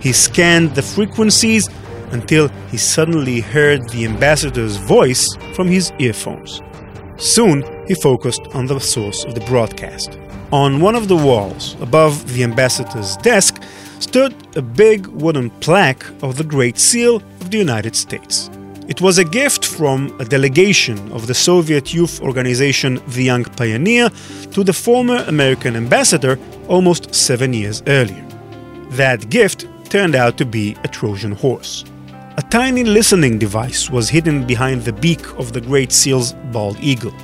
He 0.00 0.12
scanned 0.12 0.76
the 0.76 0.82
frequencies 0.82 1.68
until 2.12 2.48
he 2.70 2.76
suddenly 2.76 3.40
heard 3.40 3.88
the 3.88 4.04
ambassador's 4.04 4.76
voice 4.76 5.26
from 5.54 5.66
his 5.68 5.92
earphones. 5.98 6.62
Soon, 7.16 7.64
he 7.88 7.94
focused 7.94 8.42
on 8.54 8.66
the 8.66 8.78
source 8.78 9.24
of 9.24 9.34
the 9.34 9.44
broadcast. 9.52 10.18
On 10.52 10.80
one 10.80 10.96
of 10.96 11.08
the 11.08 11.16
walls, 11.16 11.76
above 11.80 12.32
the 12.34 12.42
ambassador's 12.44 13.16
desk, 13.18 13.62
stood 14.00 14.34
a 14.56 14.62
big 14.62 15.06
wooden 15.06 15.50
plaque 15.60 16.04
of 16.22 16.36
the 16.36 16.44
Great 16.44 16.78
Seal 16.78 17.16
of 17.16 17.50
the 17.50 17.58
United 17.58 17.94
States. 17.94 18.50
It 18.88 19.00
was 19.00 19.18
a 19.18 19.24
gift 19.24 19.64
from 19.64 20.18
a 20.18 20.24
delegation 20.24 21.12
of 21.12 21.28
the 21.28 21.34
Soviet 21.34 21.94
youth 21.94 22.20
organization 22.20 23.00
The 23.08 23.22
Young 23.22 23.44
Pioneer 23.44 24.10
to 24.50 24.64
the 24.64 24.72
former 24.72 25.24
American 25.28 25.76
ambassador 25.76 26.38
almost 26.66 27.14
seven 27.14 27.52
years 27.52 27.84
earlier. 27.86 28.26
That 28.90 29.30
gift 29.30 29.68
turned 29.84 30.16
out 30.16 30.36
to 30.38 30.44
be 30.44 30.76
a 30.82 30.88
Trojan 30.88 31.32
horse. 31.32 31.84
A 32.36 32.42
tiny 32.42 32.82
listening 32.82 33.38
device 33.38 33.90
was 33.90 34.08
hidden 34.08 34.46
behind 34.46 34.82
the 34.82 34.92
beak 34.92 35.24
of 35.38 35.52
the 35.52 35.60
Great 35.60 35.92
Seal's 35.92 36.32
bald 36.50 36.78
eagle. 36.80 37.14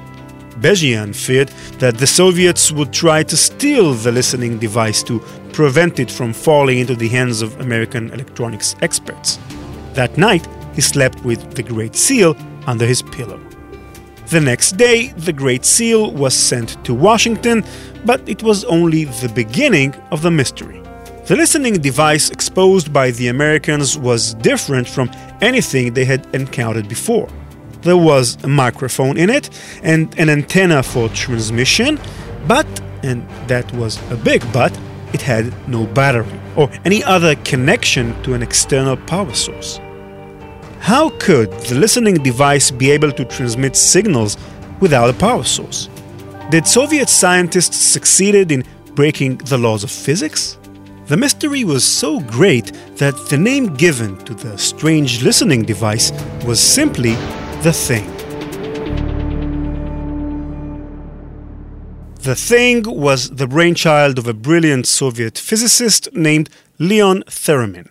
Bezjian 0.60 1.14
feared 1.14 1.48
that 1.78 1.98
the 1.98 2.06
Soviets 2.06 2.70
would 2.72 2.92
try 2.92 3.22
to 3.22 3.36
steal 3.36 3.94
the 3.94 4.12
listening 4.12 4.58
device 4.58 5.02
to 5.02 5.20
prevent 5.56 5.98
it 5.98 6.10
from 6.10 6.34
falling 6.34 6.80
into 6.80 6.94
the 6.94 7.08
hands 7.08 7.40
of 7.40 7.58
American 7.62 8.10
electronics 8.12 8.76
experts. 8.82 9.38
That 9.94 10.18
night, 10.18 10.46
he 10.74 10.82
slept 10.82 11.24
with 11.24 11.54
the 11.54 11.62
Great 11.62 11.96
Seal 11.96 12.36
under 12.66 12.84
his 12.84 13.00
pillow. 13.00 13.40
The 14.28 14.40
next 14.42 14.76
day, 14.76 15.14
the 15.16 15.32
Great 15.32 15.64
Seal 15.64 16.12
was 16.12 16.34
sent 16.34 16.84
to 16.84 16.92
Washington, 16.92 17.64
but 18.04 18.20
it 18.28 18.42
was 18.42 18.64
only 18.64 19.04
the 19.04 19.30
beginning 19.34 19.94
of 20.10 20.20
the 20.20 20.30
mystery. 20.30 20.82
The 21.24 21.36
listening 21.36 21.80
device 21.80 22.28
exposed 22.28 22.92
by 22.92 23.12
the 23.12 23.28
Americans 23.28 23.96
was 23.96 24.34
different 24.34 24.86
from 24.86 25.10
anything 25.40 25.94
they 25.94 26.04
had 26.04 26.26
encountered 26.34 26.86
before. 26.86 27.30
There 27.80 27.96
was 27.96 28.36
a 28.44 28.48
microphone 28.48 29.16
in 29.16 29.30
it 29.30 29.48
and 29.82 30.14
an 30.18 30.28
antenna 30.28 30.82
for 30.82 31.08
transmission, 31.08 31.98
but, 32.46 32.66
and 33.02 33.26
that 33.48 33.72
was 33.72 33.98
a 34.10 34.16
big 34.16 34.42
but, 34.52 34.78
it 35.12 35.22
had 35.22 35.52
no 35.68 35.86
battery 35.86 36.40
or 36.56 36.70
any 36.84 37.02
other 37.04 37.34
connection 37.36 38.20
to 38.22 38.34
an 38.34 38.42
external 38.42 38.96
power 38.96 39.32
source. 39.34 39.80
How 40.80 41.10
could 41.18 41.50
the 41.52 41.74
listening 41.74 42.22
device 42.22 42.70
be 42.70 42.90
able 42.90 43.12
to 43.12 43.24
transmit 43.24 43.76
signals 43.76 44.36
without 44.80 45.10
a 45.10 45.14
power 45.14 45.44
source? 45.44 45.88
Did 46.50 46.66
Soviet 46.66 47.08
scientists 47.08 47.76
succeeded 47.76 48.52
in 48.52 48.64
breaking 48.94 49.38
the 49.38 49.58
laws 49.58 49.82
of 49.82 49.90
physics? 49.90 50.58
The 51.06 51.16
mystery 51.16 51.64
was 51.64 51.84
so 51.84 52.20
great 52.20 52.72
that 52.96 53.14
the 53.30 53.38
name 53.38 53.74
given 53.74 54.16
to 54.24 54.34
the 54.34 54.56
strange 54.58 55.22
listening 55.22 55.62
device 55.62 56.12
was 56.44 56.60
simply 56.60 57.12
the 57.62 57.72
Thing. 57.72 58.15
The 62.26 62.34
Thing 62.34 62.82
was 62.82 63.30
the 63.30 63.46
brainchild 63.46 64.18
of 64.18 64.26
a 64.26 64.34
brilliant 64.34 64.88
Soviet 64.88 65.38
physicist 65.38 66.12
named 66.12 66.50
Leon 66.80 67.22
Theremin. 67.28 67.88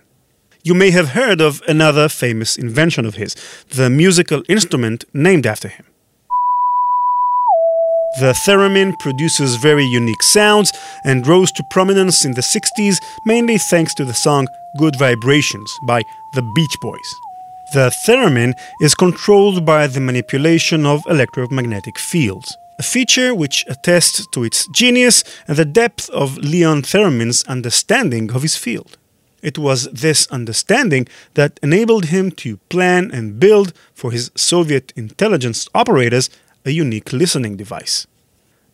You 0.61 0.73
may 0.73 0.91
have 0.91 1.11
heard 1.11 1.39
of 1.39 1.61
another 1.69 2.09
famous 2.09 2.57
invention 2.57 3.05
of 3.05 3.15
his, 3.15 3.33
the 3.69 3.89
musical 3.89 4.43
instrument 4.49 5.05
named 5.13 5.45
after 5.45 5.69
him. 5.69 5.85
The 8.19 8.33
theremin 8.45 8.99
produces 8.99 9.55
very 9.55 9.85
unique 9.85 10.21
sounds 10.21 10.73
and 11.05 11.25
rose 11.25 11.53
to 11.53 11.63
prominence 11.71 12.25
in 12.25 12.33
the 12.33 12.41
60s 12.41 12.97
mainly 13.25 13.57
thanks 13.57 13.93
to 13.93 14.03
the 14.03 14.13
song 14.13 14.49
Good 14.77 14.97
Vibrations 14.99 15.79
by 15.87 16.03
the 16.33 16.41
Beach 16.53 16.77
Boys. 16.81 17.15
The 17.71 17.89
theremin 18.05 18.51
is 18.81 18.95
controlled 18.95 19.65
by 19.65 19.87
the 19.87 20.01
manipulation 20.01 20.85
of 20.85 21.05
electromagnetic 21.07 21.97
fields, 21.97 22.57
a 22.77 22.83
feature 22.83 23.33
which 23.33 23.65
attests 23.67 24.27
to 24.27 24.43
its 24.43 24.67
genius 24.67 25.23
and 25.47 25.57
the 25.57 25.65
depth 25.65 26.09
of 26.09 26.37
Leon 26.37 26.81
Theremin's 26.81 27.43
understanding 27.43 28.31
of 28.31 28.41
his 28.41 28.57
field. 28.57 28.97
It 29.41 29.57
was 29.57 29.85
this 29.91 30.27
understanding 30.27 31.07
that 31.35 31.59
enabled 31.61 32.05
him 32.05 32.31
to 32.31 32.57
plan 32.69 33.11
and 33.11 33.39
build 33.39 33.73
for 33.93 34.11
his 34.11 34.31
Soviet 34.35 34.91
intelligence 34.95 35.69
operators 35.75 36.29
a 36.65 36.71
unique 36.71 37.13
listening 37.13 37.55
device. 37.55 38.07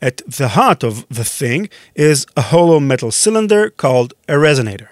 At 0.01 0.21
the 0.25 0.49
heart 0.49 0.83
of 0.83 1.05
the 1.09 1.25
thing 1.25 1.69
is 1.93 2.25
a 2.35 2.41
hollow 2.41 2.79
metal 2.79 3.11
cylinder 3.11 3.69
called 3.69 4.13
a 4.27 4.33
resonator. 4.33 4.87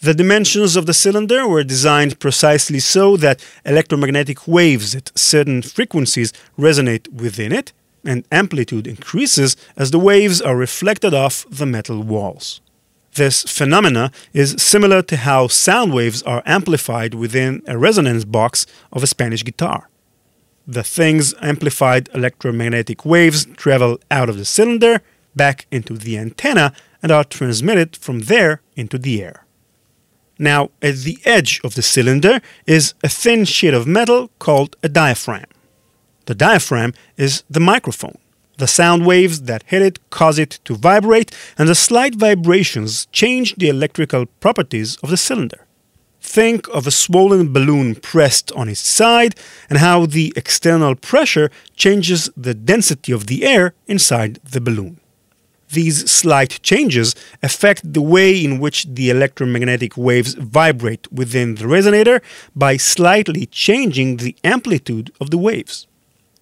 The 0.00 0.14
dimensions 0.14 0.76
of 0.76 0.86
the 0.86 0.94
cylinder 0.94 1.48
were 1.48 1.64
designed 1.64 2.20
precisely 2.20 2.78
so 2.78 3.16
that 3.16 3.44
electromagnetic 3.64 4.46
waves 4.46 4.94
at 4.94 5.10
certain 5.18 5.62
frequencies 5.62 6.32
resonate 6.58 7.12
within 7.12 7.50
it, 7.50 7.72
and 8.06 8.24
amplitude 8.30 8.86
increases 8.86 9.56
as 9.76 9.90
the 9.90 9.98
waves 9.98 10.40
are 10.40 10.56
reflected 10.56 11.12
off 11.12 11.44
the 11.50 11.66
metal 11.66 12.02
walls. 12.02 12.60
This 13.14 13.42
phenomena 13.44 14.10
is 14.32 14.54
similar 14.58 15.02
to 15.02 15.16
how 15.16 15.48
sound 15.48 15.94
waves 15.94 16.22
are 16.24 16.42
amplified 16.44 17.14
within 17.14 17.62
a 17.66 17.78
resonance 17.78 18.24
box 18.24 18.66
of 18.92 19.02
a 19.02 19.06
Spanish 19.06 19.42
guitar. 19.42 19.88
The 20.66 20.82
thing's 20.82 21.32
amplified 21.40 22.10
electromagnetic 22.12 23.04
waves 23.06 23.46
travel 23.56 23.98
out 24.10 24.28
of 24.28 24.36
the 24.36 24.44
cylinder, 24.44 25.00
back 25.34 25.66
into 25.70 25.94
the 25.94 26.18
antenna, 26.18 26.72
and 27.02 27.10
are 27.12 27.24
transmitted 27.24 27.96
from 27.96 28.20
there 28.20 28.60
into 28.74 28.98
the 28.98 29.22
air. 29.22 29.46
Now, 30.38 30.70
at 30.82 30.96
the 30.96 31.18
edge 31.24 31.60
of 31.64 31.74
the 31.74 31.82
cylinder 31.82 32.40
is 32.66 32.94
a 33.02 33.08
thin 33.08 33.44
sheet 33.46 33.72
of 33.72 33.86
metal 33.86 34.30
called 34.38 34.76
a 34.82 34.88
diaphragm. 34.88 35.46
The 36.26 36.34
diaphragm 36.34 36.92
is 37.16 37.44
the 37.48 37.60
microphone. 37.60 38.18
The 38.58 38.66
sound 38.66 39.06
waves 39.06 39.42
that 39.42 39.64
hit 39.66 39.82
it 39.82 40.10
cause 40.10 40.38
it 40.38 40.58
to 40.64 40.74
vibrate, 40.74 41.30
and 41.58 41.68
the 41.68 41.74
slight 41.74 42.14
vibrations 42.14 43.06
change 43.12 43.54
the 43.56 43.68
electrical 43.68 44.26
properties 44.40 44.96
of 45.02 45.10
the 45.10 45.16
cylinder. 45.16 45.66
Think 46.20 46.66
of 46.68 46.86
a 46.86 46.90
swollen 46.90 47.52
balloon 47.52 47.94
pressed 47.94 48.50
on 48.52 48.68
its 48.68 48.80
side 48.80 49.36
and 49.70 49.78
how 49.78 50.06
the 50.06 50.32
external 50.34 50.96
pressure 50.96 51.50
changes 51.76 52.28
the 52.36 52.54
density 52.54 53.12
of 53.12 53.26
the 53.26 53.44
air 53.44 53.74
inside 53.86 54.40
the 54.42 54.60
balloon. 54.60 55.00
These 55.70 56.10
slight 56.10 56.60
changes 56.62 57.14
affect 57.42 57.92
the 57.92 58.02
way 58.02 58.44
in 58.44 58.58
which 58.58 58.86
the 58.88 59.10
electromagnetic 59.10 59.96
waves 59.96 60.34
vibrate 60.34 61.12
within 61.12 61.56
the 61.56 61.64
resonator 61.64 62.20
by 62.54 62.76
slightly 62.76 63.46
changing 63.46 64.16
the 64.16 64.36
amplitude 64.42 65.12
of 65.20 65.30
the 65.30 65.38
waves. 65.38 65.86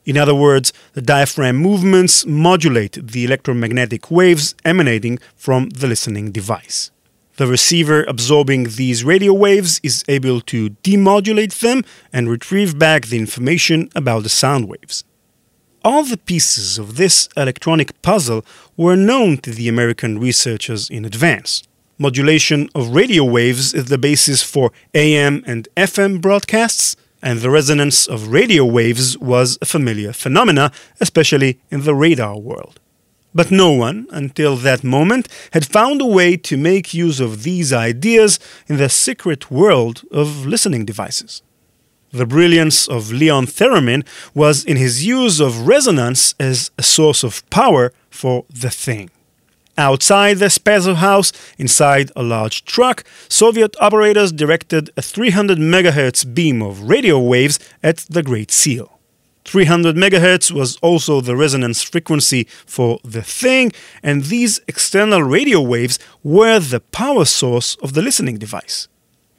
In 0.04 0.16
other 0.18 0.34
words, 0.34 0.72
the 0.92 1.02
diaphragm 1.02 1.56
movements 1.56 2.26
modulate 2.26 2.98
the 3.06 3.24
electromagnetic 3.24 4.10
waves 4.10 4.54
emanating 4.64 5.18
from 5.36 5.70
the 5.70 5.86
listening 5.86 6.30
device. 6.30 6.90
The 7.36 7.46
receiver 7.48 8.04
absorbing 8.04 8.64
these 8.76 9.02
radio 9.02 9.32
waves 9.32 9.80
is 9.82 10.04
able 10.06 10.40
to 10.42 10.70
demodulate 10.84 11.58
them 11.58 11.82
and 12.12 12.28
retrieve 12.28 12.78
back 12.78 13.06
the 13.06 13.18
information 13.18 13.88
about 13.96 14.22
the 14.22 14.28
sound 14.28 14.68
waves. 14.68 15.02
All 15.82 16.04
the 16.04 16.16
pieces 16.16 16.78
of 16.78 16.96
this 16.96 17.28
electronic 17.36 18.00
puzzle 18.02 18.44
were 18.76 18.96
known 18.96 19.38
to 19.38 19.50
the 19.50 19.68
American 19.68 20.18
researchers 20.18 20.88
in 20.88 21.04
advance. 21.04 21.62
Modulation 21.98 22.68
of 22.74 22.94
radio 22.94 23.24
waves 23.24 23.74
is 23.74 23.86
the 23.86 23.98
basis 23.98 24.42
for 24.42 24.70
AM 24.94 25.42
and 25.46 25.68
FM 25.76 26.20
broadcasts, 26.20 26.96
and 27.24 27.40
the 27.40 27.50
resonance 27.50 28.06
of 28.06 28.28
radio 28.28 28.66
waves 28.66 29.16
was 29.18 29.58
a 29.62 29.64
familiar 29.64 30.12
phenomena, 30.12 30.70
especially 31.00 31.58
in 31.70 31.82
the 31.84 31.94
radar 31.94 32.38
world. 32.38 32.78
But 33.34 33.50
no 33.50 33.72
one, 33.72 34.06
until 34.10 34.56
that 34.56 34.84
moment, 34.84 35.26
had 35.52 35.66
found 35.66 36.02
a 36.02 36.06
way 36.06 36.36
to 36.36 36.56
make 36.58 36.92
use 36.92 37.20
of 37.20 37.42
these 37.42 37.72
ideas 37.72 38.38
in 38.68 38.76
the 38.76 38.90
secret 38.90 39.50
world 39.50 40.02
of 40.12 40.44
listening 40.44 40.84
devices. 40.84 41.42
The 42.12 42.26
brilliance 42.26 42.86
of 42.86 43.10
Leon 43.10 43.46
Theremin 43.46 44.06
was 44.34 44.62
in 44.62 44.76
his 44.76 45.06
use 45.06 45.40
of 45.40 45.66
resonance 45.66 46.34
as 46.38 46.70
a 46.78 46.82
source 46.82 47.24
of 47.24 47.42
power 47.48 47.92
for 48.10 48.44
the 48.50 48.70
thing. 48.70 49.10
Outside 49.76 50.38
the 50.38 50.46
Spaso 50.46 50.94
house, 50.94 51.32
inside 51.58 52.12
a 52.14 52.22
large 52.22 52.64
truck, 52.64 53.02
Soviet 53.28 53.74
operators 53.80 54.30
directed 54.30 54.90
a 54.96 55.02
300 55.02 55.58
MHz 55.58 56.32
beam 56.32 56.62
of 56.62 56.82
radio 56.82 57.18
waves 57.18 57.58
at 57.82 57.98
the 58.08 58.22
Great 58.22 58.52
Seal. 58.52 59.00
300 59.44 59.96
MHz 59.96 60.52
was 60.52 60.76
also 60.76 61.20
the 61.20 61.36
resonance 61.36 61.82
frequency 61.82 62.44
for 62.66 63.00
the 63.04 63.22
thing, 63.22 63.72
and 64.02 64.24
these 64.24 64.60
external 64.68 65.22
radio 65.22 65.60
waves 65.60 65.98
were 66.22 66.60
the 66.60 66.80
power 66.80 67.24
source 67.24 67.76
of 67.82 67.94
the 67.94 68.02
listening 68.02 68.38
device. 68.38 68.88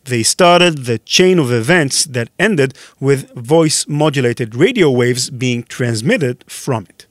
They 0.03 0.21
started 0.21 0.85
the 0.85 0.99
chain 0.99 1.39
of 1.39 1.51
events 1.51 2.05
that 2.05 2.29
ended 2.37 2.77
with 2.99 3.31
voice 3.33 3.87
modulated 3.87 4.53
radio 4.53 4.91
waves 4.91 5.29
being 5.31 5.63
transmitted 5.63 6.43
from 6.47 6.85
it. 6.89 7.07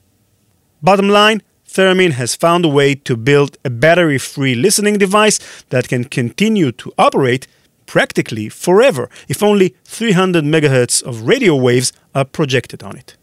Bottom 0.81 1.09
line, 1.09 1.43
Theremin 1.75 2.13
has 2.13 2.37
found 2.37 2.65
a 2.65 2.69
way 2.69 2.95
to 2.95 3.17
build 3.17 3.59
a 3.65 3.71
battery 3.71 4.19
free 4.19 4.55
listening 4.55 4.97
device 4.97 5.41
that 5.71 5.89
can 5.89 6.05
continue 6.05 6.71
to 6.71 6.93
operate 6.97 7.49
practically 7.87 8.49
forever 8.49 9.11
if 9.29 9.43
only 9.43 9.75
300 9.85 10.45
MHz 10.45 11.03
of 11.03 11.23
radio 11.23 11.57
waves 11.57 11.93
are 12.15 12.25
projected 12.25 12.85
on 12.85 12.97
it. 12.97 13.17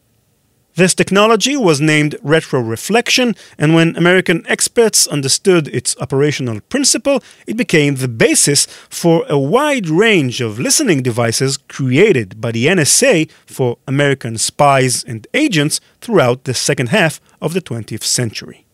This 0.76 0.94
technology 0.94 1.56
was 1.56 1.82
named 1.82 2.16
retroreflection, 2.24 3.38
and 3.58 3.74
when 3.74 3.96
American 3.98 4.46
experts 4.48 5.06
understood 5.08 5.68
its 5.68 5.98
operational 6.00 6.62
principle, 6.62 7.22
it 7.46 7.58
became 7.58 7.96
the 7.96 8.08
basis 8.08 8.66
for 8.90 9.26
a 9.28 9.38
wide 9.38 9.88
range 9.88 10.40
of 10.40 10.60
listening 10.60 11.04
devices 11.04 11.58
created 11.58 12.40
by 12.40 12.52
the 12.52 12.68
NSA 12.68 13.30
for 13.46 13.78
American 13.86 14.38
spies 14.38 15.04
and 15.04 15.28
agents 15.34 15.82
throughout 16.00 16.46
the 16.46 16.54
second 16.54 16.90
half 16.90 17.20
of 17.41 17.54
the 17.54 17.62
20th 17.62 18.04
century. 18.04 18.65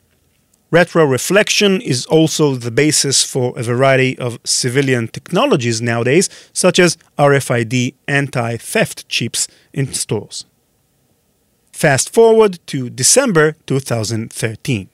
Retroreflection 0.72 1.82
is 1.82 2.06
also 2.08 2.56
the 2.56 2.72
basis 2.72 3.24
for 3.24 3.58
a 3.58 3.64
variety 3.64 4.20
of 4.20 4.38
civilian 4.44 5.08
technologies 5.08 5.82
nowadays, 5.82 6.30
such 6.52 6.78
as 6.78 6.98
RFID 7.18 7.94
anti 8.08 8.58
theft 8.58 9.08
chips 9.08 9.48
in 9.72 9.94
stores. 9.94 10.46
Fast 11.72 12.14
forward 12.14 12.60
to 12.68 12.90
December 12.90 13.56
2013. 13.66 14.90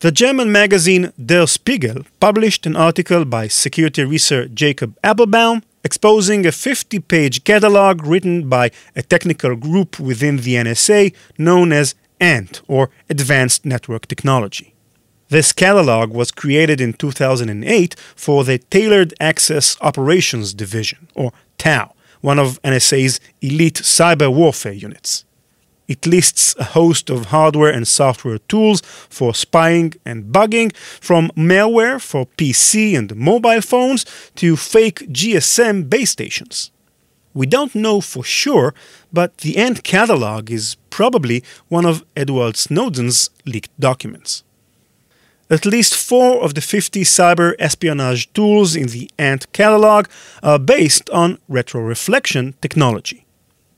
The 0.00 0.12
German 0.12 0.52
magazine 0.52 1.12
Der 1.18 1.46
Spiegel 1.46 2.04
published 2.20 2.66
an 2.66 2.76
article 2.76 3.24
by 3.24 3.48
security 3.48 4.04
researcher 4.04 4.46
Jacob 4.46 4.94
Appelbaum 5.02 5.62
exposing 5.82 6.44
a 6.46 6.52
50 6.52 7.00
page 7.00 7.42
catalog 7.44 8.04
written 8.04 8.48
by 8.48 8.70
a 8.94 9.02
technical 9.02 9.56
group 9.56 9.98
within 9.98 10.36
the 10.36 10.54
NSA 10.54 11.14
known 11.38 11.72
as 11.72 11.94
ANT, 12.20 12.62
or 12.68 12.90
Advanced 13.08 13.64
Network 13.64 14.06
Technology. 14.06 14.74
This 15.28 15.52
catalog 15.52 16.12
was 16.12 16.30
created 16.30 16.80
in 16.80 16.92
2008 16.92 17.96
for 18.14 18.44
the 18.44 18.58
Tailored 18.58 19.12
Access 19.20 19.76
Operations 19.80 20.54
Division, 20.54 21.08
or 21.14 21.32
TAO, 21.58 21.94
one 22.20 22.38
of 22.38 22.62
NSA's 22.62 23.20
elite 23.40 23.74
cyber 23.82 24.32
warfare 24.32 24.72
units. 24.72 25.24
It 25.88 26.06
lists 26.06 26.54
a 26.58 26.64
host 26.64 27.10
of 27.10 27.26
hardware 27.26 27.72
and 27.72 27.86
software 27.86 28.38
tools 28.38 28.82
for 29.08 29.34
spying 29.34 29.94
and 30.04 30.32
bugging, 30.32 30.74
from 30.76 31.30
malware 31.36 32.00
for 32.00 32.26
PC 32.26 32.96
and 32.96 33.14
mobile 33.16 33.60
phones 33.60 34.04
to 34.36 34.56
fake 34.56 35.08
GSM 35.12 35.88
base 35.88 36.10
stations. 36.10 36.70
We 37.36 37.44
don't 37.44 37.74
know 37.74 38.00
for 38.00 38.24
sure, 38.24 38.72
but 39.12 39.36
the 39.38 39.58
ANT 39.58 39.84
catalog 39.84 40.50
is 40.50 40.76
probably 40.88 41.44
one 41.68 41.84
of 41.84 42.02
Edward 42.16 42.56
Snowden's 42.56 43.28
leaked 43.44 43.78
documents. 43.78 44.42
At 45.50 45.66
least 45.66 45.94
four 45.94 46.42
of 46.42 46.54
the 46.54 46.62
50 46.62 47.02
cyber 47.04 47.54
espionage 47.58 48.32
tools 48.32 48.74
in 48.74 48.86
the 48.86 49.10
ANT 49.18 49.52
catalog 49.52 50.06
are 50.42 50.58
based 50.58 51.10
on 51.10 51.38
retroreflection 51.50 52.54
technology. 52.62 53.26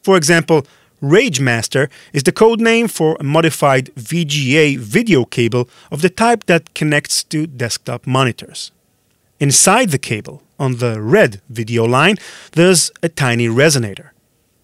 For 0.05 0.16
example, 0.16 0.64
RageMaster 1.03 1.90
is 2.12 2.23
the 2.23 2.33
code 2.33 2.61
name 2.61 2.87
for 2.87 3.16
a 3.18 3.25
modified 3.25 3.87
VGA 3.97 4.79
video 4.79 5.25
cable 5.25 5.68
of 5.90 6.01
the 6.01 6.11
type 6.11 6.47
that 6.47 6.75
connects 6.75 7.25
to 7.25 7.49
desktop 7.49 8.07
monitors. 8.07 8.71
Inside 9.40 9.90
the 9.90 9.98
cable, 9.98 10.42
on 10.59 10.79
the 10.79 11.01
red 11.01 11.40
video 11.48 11.85
line, 11.85 12.16
there's 12.53 12.90
a 13.05 13.09
tiny 13.09 13.46
resonator. 13.46 14.11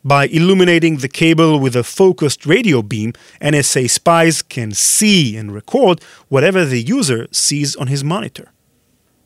By 0.05 0.27
illuminating 0.27 0.97
the 0.97 1.09
cable 1.09 1.61
with 1.61 1.77
a 1.77 1.85
focused 1.85 2.45
radio 2.45 2.83
beam, 2.83 3.13
NSA 3.41 3.89
spies 3.89 4.43
can 4.43 4.73
see 4.73 5.37
and 5.37 5.55
record 5.55 6.03
whatever 6.29 6.65
the 6.65 6.83
user 6.83 7.29
sees 7.31 7.77
on 7.77 7.87
his 7.87 8.03
monitor. 8.03 8.51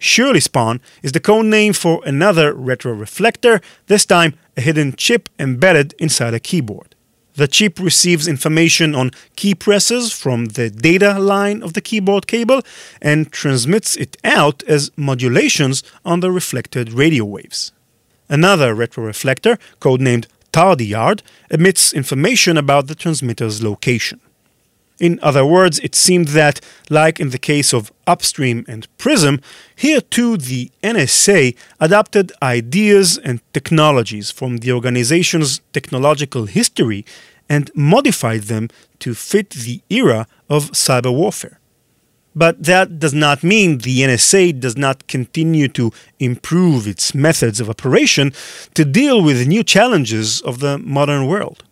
SURLYSPAWN 0.01 0.81
is 1.03 1.13
the 1.13 1.21
code 1.21 1.47
name 1.47 1.73
for 1.73 2.03
another 2.05 2.55
retroreflector, 2.55 3.63
this 3.87 4.05
time 4.05 4.35
a 4.57 4.61
hidden 4.61 4.93
chip 4.93 5.31
embedded 5.39 5.95
inside 5.99 6.35
a 6.35 6.41
keyboard. 6.41 6.95
The 7.39 7.47
chip 7.47 7.79
receives 7.79 8.27
information 8.27 8.97
on 8.97 9.13
key 9.37 9.55
presses 9.55 10.13
from 10.13 10.47
the 10.47 10.71
data 10.71 11.21
line 11.21 11.63
of 11.63 11.75
the 11.75 11.81
keyboard 11.81 12.27
cable 12.27 12.63
and 13.01 13.31
transmits 13.31 13.95
it 13.95 14.17
out 14.25 14.65
as 14.65 14.91
modulations 14.97 15.85
on 16.05 16.19
the 16.19 16.33
reflected 16.33 16.93
radio 16.93 17.25
waves. 17.25 17.71
Another 18.29 18.75
retroreflector, 18.75 19.57
codenamed 19.79 20.27
TAWDRYYARD 20.53 21.23
emits 21.49 21.93
information 21.93 22.57
about 22.57 22.89
the 22.89 22.97
transmitter's 22.97 23.63
location. 23.63 24.21
In 24.99 25.21
other 25.23 25.47
words, 25.47 25.79
it 25.79 25.95
seemed 25.95 26.29
that, 26.29 26.61
like 26.91 27.21
in 27.21 27.31
the 27.31 27.39
case 27.39 27.73
of 27.73 27.93
Upstream 28.09 28.65
and 28.67 28.89
Prism, 28.99 29.41
here 29.77 30.01
too 30.01 30.37
the 30.37 30.73
NSA 30.83 31.55
adapted 31.79 32.33
ideas 32.43 33.19
and 33.19 33.41
technologies 33.53 34.31
from 34.33 34.57
the 34.59 34.73
organization's 34.73 35.61
technological 35.73 36.47
history 36.47 37.05
and 37.49 37.71
modified 37.75 38.43
them 38.45 38.69
to 38.99 39.15
fit 39.15 39.51
the 39.51 39.81
era 39.91 40.27
of 40.49 40.73
cyber 40.73 41.15
warfare. 41.15 41.61
But 42.35 42.65
that 42.65 42.99
does 42.99 43.15
not 43.15 43.43
mean 43.43 43.79
the 43.79 44.01
NSA 44.01 44.61
does 44.61 44.77
not 44.77 45.07
continue 45.09 45.69
to 45.69 45.91
improve 46.19 46.87
its 46.87 47.15
methods 47.15 47.59
of 47.61 47.69
operation 47.69 48.33
to 48.75 48.85
deal 48.85 49.23
with 49.23 49.47
new 49.47 49.65
challenges 49.65 50.41
of 50.43 50.61
the 50.61 50.79
modern 50.79 51.27
world. 51.27 51.65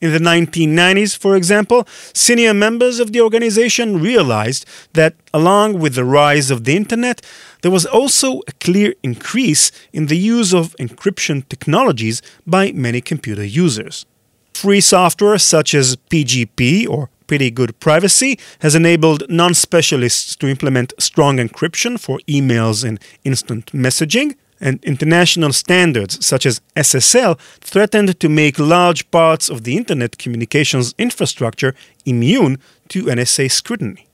In 0.00 0.12
the 0.12 0.18
1990s, 0.18 1.16
for 1.16 1.36
example, 1.36 1.86
senior 2.12 2.52
members 2.52 3.00
of 3.00 3.12
the 3.12 3.20
organization 3.20 4.00
realized 4.00 4.66
that 4.92 5.14
along 5.32 5.78
with 5.78 5.94
the 5.94 6.04
rise 6.04 6.50
of 6.50 6.64
the 6.64 6.76
Internet, 6.76 7.22
there 7.62 7.70
was 7.70 7.86
also 7.86 8.40
a 8.46 8.52
clear 8.60 8.94
increase 9.02 9.70
in 9.92 10.06
the 10.06 10.18
use 10.18 10.52
of 10.52 10.76
encryption 10.78 11.48
technologies 11.48 12.20
by 12.46 12.72
many 12.72 13.00
computer 13.00 13.44
users. 13.44 14.04
Free 14.52 14.80
software 14.80 15.38
such 15.38 15.74
as 15.74 15.96
PGP 16.10 16.88
or 16.88 17.08
Pretty 17.26 17.50
Good 17.50 17.78
Privacy 17.80 18.38
has 18.60 18.74
enabled 18.74 19.24
non 19.30 19.54
specialists 19.54 20.36
to 20.36 20.48
implement 20.48 20.92
strong 20.98 21.38
encryption 21.38 21.98
for 21.98 22.18
emails 22.28 22.84
and 22.86 23.00
instant 23.24 23.72
messaging, 23.72 24.36
and 24.64 24.82
international 24.82 25.52
standards 25.52 26.24
such 26.26 26.46
as 26.46 26.60
SSL 26.74 27.38
threatened 27.60 28.18
to 28.18 28.28
make 28.28 28.58
large 28.58 29.08
parts 29.10 29.50
of 29.50 29.62
the 29.62 29.76
Internet 29.76 30.18
communications 30.18 30.94
infrastructure 30.98 31.74
immune 32.04 32.58
to 32.88 33.04
NSA 33.04 33.50
scrutiny. 33.50 34.08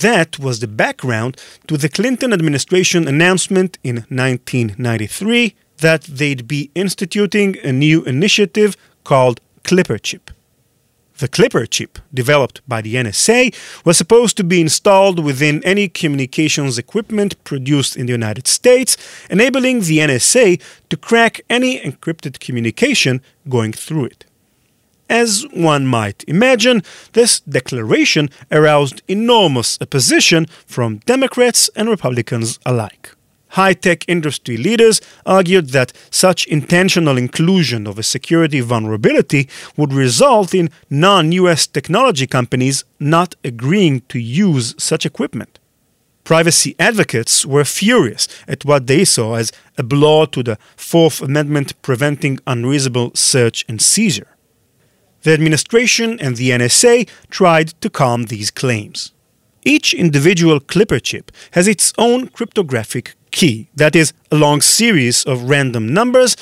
That 0.00 0.38
was 0.38 0.60
the 0.60 0.68
background 0.68 1.40
to 1.68 1.76
the 1.78 1.88
Clinton 1.88 2.32
administration 2.32 3.08
announcement 3.08 3.78
in 3.82 3.96
1993 4.10 5.54
that 5.78 6.02
they'd 6.02 6.46
be 6.46 6.70
instituting 6.74 7.56
a 7.62 7.72
new 7.72 8.02
initiative 8.04 8.76
called 9.04 9.40
Clipper 9.62 9.98
Chip. 9.98 10.30
The 11.18 11.28
Clipper 11.28 11.64
chip, 11.64 11.98
developed 12.12 12.60
by 12.68 12.82
the 12.82 12.96
NSA, 12.96 13.54
was 13.86 13.96
supposed 13.96 14.36
to 14.36 14.44
be 14.44 14.60
installed 14.60 15.18
within 15.24 15.64
any 15.64 15.88
communications 15.88 16.76
equipment 16.76 17.42
produced 17.42 17.96
in 17.96 18.04
the 18.04 18.12
United 18.12 18.46
States, 18.46 18.98
enabling 19.30 19.80
the 19.80 19.98
NSA 19.98 20.60
to 20.90 20.96
crack 20.96 21.40
any 21.48 21.80
encrypted 21.80 22.38
communication 22.38 23.22
going 23.48 23.72
through 23.72 24.04
it. 24.04 24.26
As 25.08 25.46
one 25.54 25.86
might 25.86 26.22
imagine, 26.28 26.82
this 27.14 27.40
declaration 27.40 28.28
aroused 28.52 29.00
enormous 29.08 29.78
opposition 29.80 30.44
from 30.66 30.98
Democrats 31.06 31.70
and 31.74 31.88
Republicans 31.88 32.58
alike. 32.66 33.15
High 33.56 33.72
tech 33.72 34.04
industry 34.06 34.56
leaders 34.56 35.00
argued 35.24 35.70
that 35.70 35.92
such 36.10 36.46
intentional 36.46 37.16
inclusion 37.16 37.86
of 37.86 37.98
a 37.98 38.02
security 38.02 38.60
vulnerability 38.60 39.48
would 39.76 39.92
result 39.92 40.54
in 40.54 40.70
non 40.90 41.32
US 41.32 41.66
technology 41.66 42.26
companies 42.26 42.84
not 43.00 43.34
agreeing 43.42 44.02
to 44.12 44.18
use 44.18 44.74
such 44.78 45.06
equipment. 45.06 45.58
Privacy 46.24 46.74
advocates 46.78 47.46
were 47.46 47.64
furious 47.64 48.28
at 48.48 48.64
what 48.64 48.86
they 48.88 49.04
saw 49.04 49.36
as 49.36 49.52
a 49.78 49.82
blow 49.82 50.26
to 50.26 50.42
the 50.42 50.58
Fourth 50.76 51.22
Amendment 51.22 51.80
preventing 51.82 52.40
unreasonable 52.46 53.12
search 53.14 53.64
and 53.68 53.80
seizure. 53.80 54.32
The 55.22 55.32
administration 55.32 56.18
and 56.20 56.36
the 56.36 56.50
NSA 56.50 57.08
tried 57.30 57.68
to 57.80 57.88
calm 57.88 58.24
these 58.24 58.50
claims. 58.50 59.12
Each 59.64 59.94
individual 59.94 60.60
Clipper 60.60 61.00
chip 61.00 61.32
has 61.52 61.66
its 61.66 61.92
own 61.96 62.28
cryptographic 62.28 63.14
key, 63.36 63.68
that 63.76 63.94
is, 63.94 64.12
a 64.32 64.36
long 64.36 64.60
series 64.62 65.22
of 65.24 65.50
random 65.50 65.92
numbers 65.92 66.36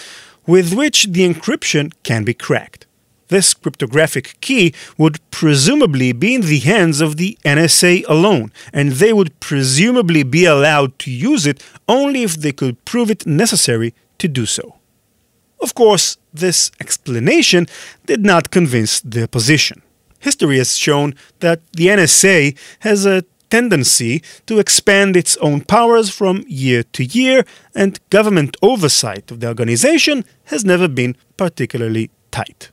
with 0.47 0.73
which 0.73 0.99
the 1.11 1.29
encryption 1.29 1.93
can 2.05 2.23
be 2.25 2.33
cracked. 2.33 2.87
This 3.29 3.53
cryptographic 3.53 4.37
key 4.41 4.73
would 4.97 5.19
presumably 5.31 6.13
be 6.13 6.37
in 6.37 6.43
the 6.43 6.61
hands 6.61 7.01
of 7.01 7.17
the 7.17 7.37
NSA 7.45 8.05
alone, 8.09 8.53
and 8.73 8.93
they 8.93 9.13
would 9.13 9.39
presumably 9.41 10.23
be 10.23 10.45
allowed 10.45 10.97
to 11.01 11.11
use 11.11 11.47
it 11.47 11.65
only 11.89 12.23
if 12.23 12.37
they 12.37 12.53
could 12.53 12.85
prove 12.85 13.11
it 13.11 13.27
necessary 13.27 13.93
to 14.19 14.29
do 14.29 14.47
so. 14.47 14.77
Of 15.61 15.75
course, 15.75 16.17
this 16.33 16.71
explanation 16.79 17.67
did 18.07 18.25
not 18.25 18.51
convince 18.51 19.01
the 19.01 19.25
opposition 19.25 19.83
history 20.25 20.57
has 20.57 20.77
shown 20.77 21.15
that 21.41 21.61
the 21.73 21.87
NSA 21.89 22.57
has 22.81 23.05
a 23.07 23.23
tendency 23.51 24.23
to 24.47 24.59
expand 24.59 25.17
its 25.17 25.37
own 25.39 25.61
powers 25.63 26.11
from 26.11 26.45
year 26.47 26.83
to 26.93 27.05
year, 27.05 27.45
and 27.75 28.01
government 28.11 28.57
oversight 28.63 29.31
of 29.31 29.41
the 29.41 29.49
organization 29.49 30.25
has 30.45 30.65
never 30.65 30.89
been 30.89 31.17
particularly 31.37 32.11
tight. 32.31 32.71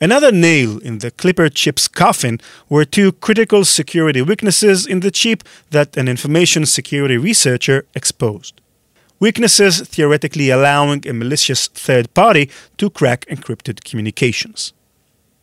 Another 0.00 0.32
nail 0.32 0.78
in 0.78 0.98
the 0.98 1.10
Clipper 1.10 1.48
chip's 1.48 1.88
coffin 1.88 2.38
were 2.68 2.84
two 2.84 3.12
critical 3.12 3.64
security 3.64 4.20
weaknesses 4.20 4.86
in 4.86 5.00
the 5.00 5.10
chip 5.10 5.44
that 5.70 5.96
an 5.96 6.08
information 6.08 6.66
security 6.66 7.16
researcher 7.16 7.86
exposed. 7.94 8.60
Weaknesses 9.20 9.80
theoretically 9.80 10.50
allowing 10.50 11.06
a 11.08 11.14
malicious 11.14 11.68
third 11.68 12.12
party 12.12 12.50
to 12.76 12.90
crack 12.90 13.24
encrypted 13.30 13.82
communications. 13.84 14.74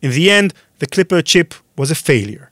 In 0.00 0.12
the 0.12 0.30
end, 0.30 0.54
the 0.78 0.86
Clipper 0.86 1.22
chip 1.22 1.54
was 1.76 1.90
a 1.90 1.96
failure. 1.96 2.51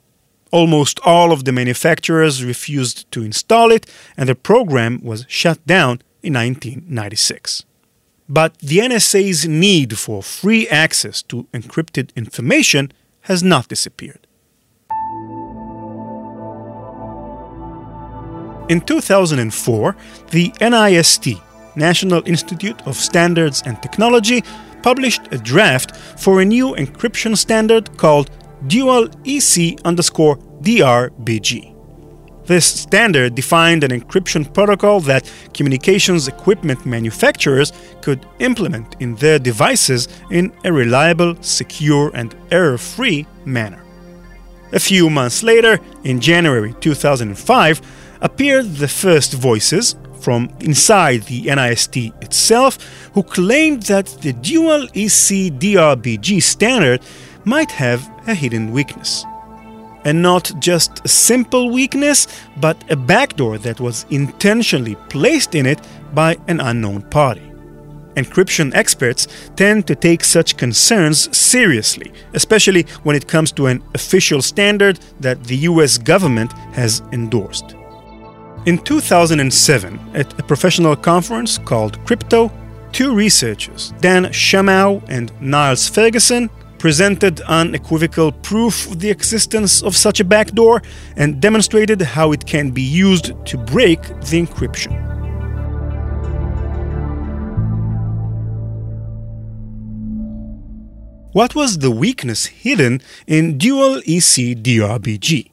Almost 0.52 0.98
all 1.04 1.30
of 1.32 1.44
the 1.44 1.52
manufacturers 1.52 2.44
refused 2.44 3.10
to 3.12 3.22
install 3.22 3.70
it, 3.70 3.86
and 4.16 4.28
the 4.28 4.34
program 4.34 5.00
was 5.02 5.24
shut 5.28 5.64
down 5.66 6.02
in 6.22 6.34
1996. 6.34 7.64
But 8.28 8.58
the 8.58 8.78
NSA's 8.78 9.46
need 9.46 9.98
for 9.98 10.22
free 10.22 10.68
access 10.68 11.22
to 11.22 11.46
encrypted 11.52 12.14
information 12.16 12.92
has 13.22 13.42
not 13.42 13.68
disappeared. 13.68 14.26
In 18.68 18.80
2004, 18.80 19.96
the 20.30 20.50
NIST, 20.60 21.42
National 21.74 22.22
Institute 22.24 22.80
of 22.86 22.94
Standards 22.96 23.62
and 23.66 23.82
Technology, 23.82 24.44
published 24.82 25.22
a 25.32 25.38
draft 25.38 25.96
for 25.96 26.40
a 26.40 26.44
new 26.44 26.74
encryption 26.76 27.36
standard 27.36 27.96
called 27.96 28.30
Dual 28.66 29.08
EC 29.24 29.80
underscore 29.84 30.36
DRBG. 30.62 31.76
This 32.46 32.66
standard 32.66 33.34
defined 33.34 33.84
an 33.84 33.92
encryption 33.92 34.52
protocol 34.52 35.00
that 35.02 35.30
communications 35.54 36.26
equipment 36.26 36.84
manufacturers 36.84 37.72
could 38.02 38.26
implement 38.40 38.96
in 38.98 39.14
their 39.16 39.38
devices 39.38 40.08
in 40.30 40.52
a 40.64 40.72
reliable, 40.72 41.36
secure, 41.42 42.10
and 42.14 42.34
error 42.50 42.76
free 42.76 43.26
manner. 43.44 43.82
A 44.72 44.80
few 44.80 45.08
months 45.10 45.42
later, 45.42 45.78
in 46.04 46.20
January 46.20 46.74
2005, 46.80 47.80
appeared 48.20 48.66
the 48.74 48.88
first 48.88 49.32
voices 49.32 49.96
from 50.20 50.50
inside 50.60 51.22
the 51.22 51.44
NIST 51.46 52.22
itself 52.22 52.78
who 53.14 53.22
claimed 53.22 53.84
that 53.84 54.06
the 54.22 54.32
dual 54.32 54.84
EC 54.94 55.50
DRBG 55.58 56.42
standard 56.42 57.00
might 57.44 57.70
have 57.70 58.11
a 58.26 58.35
hidden 58.35 58.72
weakness. 58.72 59.24
And 60.05 60.22
not 60.22 60.50
just 60.61 61.05
a 61.05 61.09
simple 61.09 61.70
weakness, 61.70 62.26
but 62.57 62.83
a 62.90 62.96
backdoor 62.96 63.59
that 63.59 63.81
was 63.81 64.07
intentionally 64.11 64.94
placed 65.09 65.55
in 65.55 65.66
it 65.66 65.81
by 66.14 66.38
an 66.48 66.61
unknown 66.61 67.03
party. 67.03 67.42
Encryption 68.16 68.74
experts 68.74 69.29
tend 69.57 69.87
to 69.87 69.94
take 69.94 70.24
such 70.24 70.57
concerns 70.57 71.35
seriously, 71.37 72.12
especially 72.35 72.83
when 73.03 73.14
it 73.14 73.29
comes 73.29 73.53
to 73.53 73.66
an 73.66 73.83
official 73.94 74.42
standard 74.42 74.98
that 75.20 75.44
the 75.44 75.57
US 75.59 75.96
government 75.98 76.53
has 76.72 77.03
endorsed. 77.12 77.76
In 78.66 78.79
2007, 78.79 79.98
at 80.14 80.38
a 80.38 80.42
professional 80.42 80.96
conference 80.96 81.57
called 81.57 82.05
Crypto, 82.05 82.50
two 82.92 83.14
researchers, 83.14 83.94
Dan 84.00 84.26
Shumow 84.26 85.03
and 85.09 85.33
Niels 85.40 85.88
Ferguson, 85.88 86.50
presented 86.80 87.42
unequivocal 87.42 88.32
proof 88.32 88.90
of 88.90 89.00
the 89.00 89.10
existence 89.10 89.82
of 89.82 89.94
such 89.94 90.18
a 90.18 90.24
backdoor 90.24 90.82
and 91.14 91.38
demonstrated 91.38 92.00
how 92.00 92.32
it 92.32 92.46
can 92.46 92.70
be 92.70 92.82
used 92.82 93.26
to 93.44 93.58
break 93.58 94.02
the 94.02 94.42
encryption. 94.42 94.96
What 101.32 101.54
was 101.54 101.78
the 101.78 101.90
weakness 101.90 102.46
hidden 102.46 103.02
in 103.26 103.58
dual 103.58 103.98
EC 103.98 104.56
DRBG? 104.66 105.50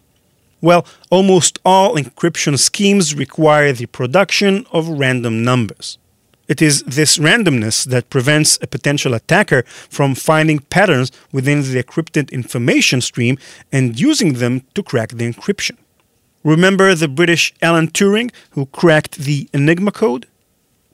Well, 0.61 0.87
almost 1.11 1.59
all 1.65 1.97
encryption 1.97 2.57
schemes 2.57 3.13
require 3.13 3.73
the 3.73 3.85
production 3.87 4.65
of 4.71 4.87
random 4.87 5.43
numbers. 5.43 5.99
It 6.47 6.62
is 6.62 6.81
this 6.83 7.17
randomness 7.17 7.86
that 7.86 8.10
prevents 8.10 8.57
a 8.62 8.67
potential 8.67 9.13
attacker 9.13 9.63
from 9.89 10.15
finding 10.15 10.60
patterns 10.60 11.12
within 11.33 11.62
the 11.62 11.83
encrypted 11.83 12.31
information 12.31 13.01
stream 13.01 13.38
and 13.69 13.99
using 13.99 14.33
them 14.33 14.62
to 14.73 14.81
crack 14.81 15.10
the 15.10 15.29
encryption. 15.29 15.75
Remember 16.45 16.95
the 16.95 17.10
British 17.10 17.53
Alan 17.62 17.89
Turing 17.89 18.31
who 18.51 18.67
cracked 18.67 19.17
the 19.17 19.49
Enigma 19.53 19.91
code? 19.91 20.25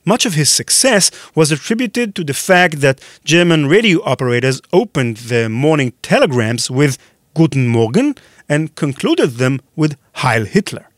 Much 0.04 0.26
of 0.26 0.34
his 0.34 0.50
success 0.50 1.12
was 1.36 1.52
attributed 1.52 2.16
to 2.16 2.24
the 2.24 2.34
fact 2.34 2.80
that 2.80 3.00
German 3.24 3.66
radio 3.66 4.02
operators 4.04 4.60
opened 4.72 5.18
their 5.18 5.48
morning 5.48 5.92
telegrams 6.02 6.68
with 6.68 6.98
Guten 7.34 7.68
Morgen 7.68 8.16
and 8.48 8.74
concluded 8.74 9.36
them 9.36 9.60
with 9.76 9.96
Heil 10.14 10.44
Hitler. 10.44 10.88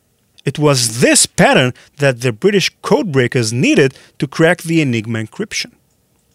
It 0.47 0.61
was 0.61 1.01
this 1.01 1.27
pattern 1.27 1.75
that 1.99 2.21
the 2.21 2.33
British 2.33 2.75
codebreakers 2.83 3.53
needed 3.53 3.99
to 4.21 4.29
crack 4.29 4.63
the 4.63 4.81
Enigma 4.81 5.19
encryption. 5.25 5.73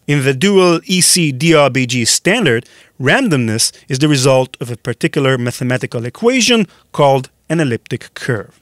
In 0.06 0.22
the 0.24 0.34
dual 0.34 0.76
EC 0.86 1.32
DRBG 1.42 2.06
standard, 2.06 2.68
randomness 3.00 3.72
is 3.88 4.00
the 4.00 4.08
result 4.08 4.58
of 4.60 4.70
a 4.70 4.76
particular 4.76 5.38
mathematical 5.38 6.04
equation 6.04 6.66
called 6.92 7.30
an 7.48 7.58
elliptic 7.60 8.12
curve. 8.12 8.60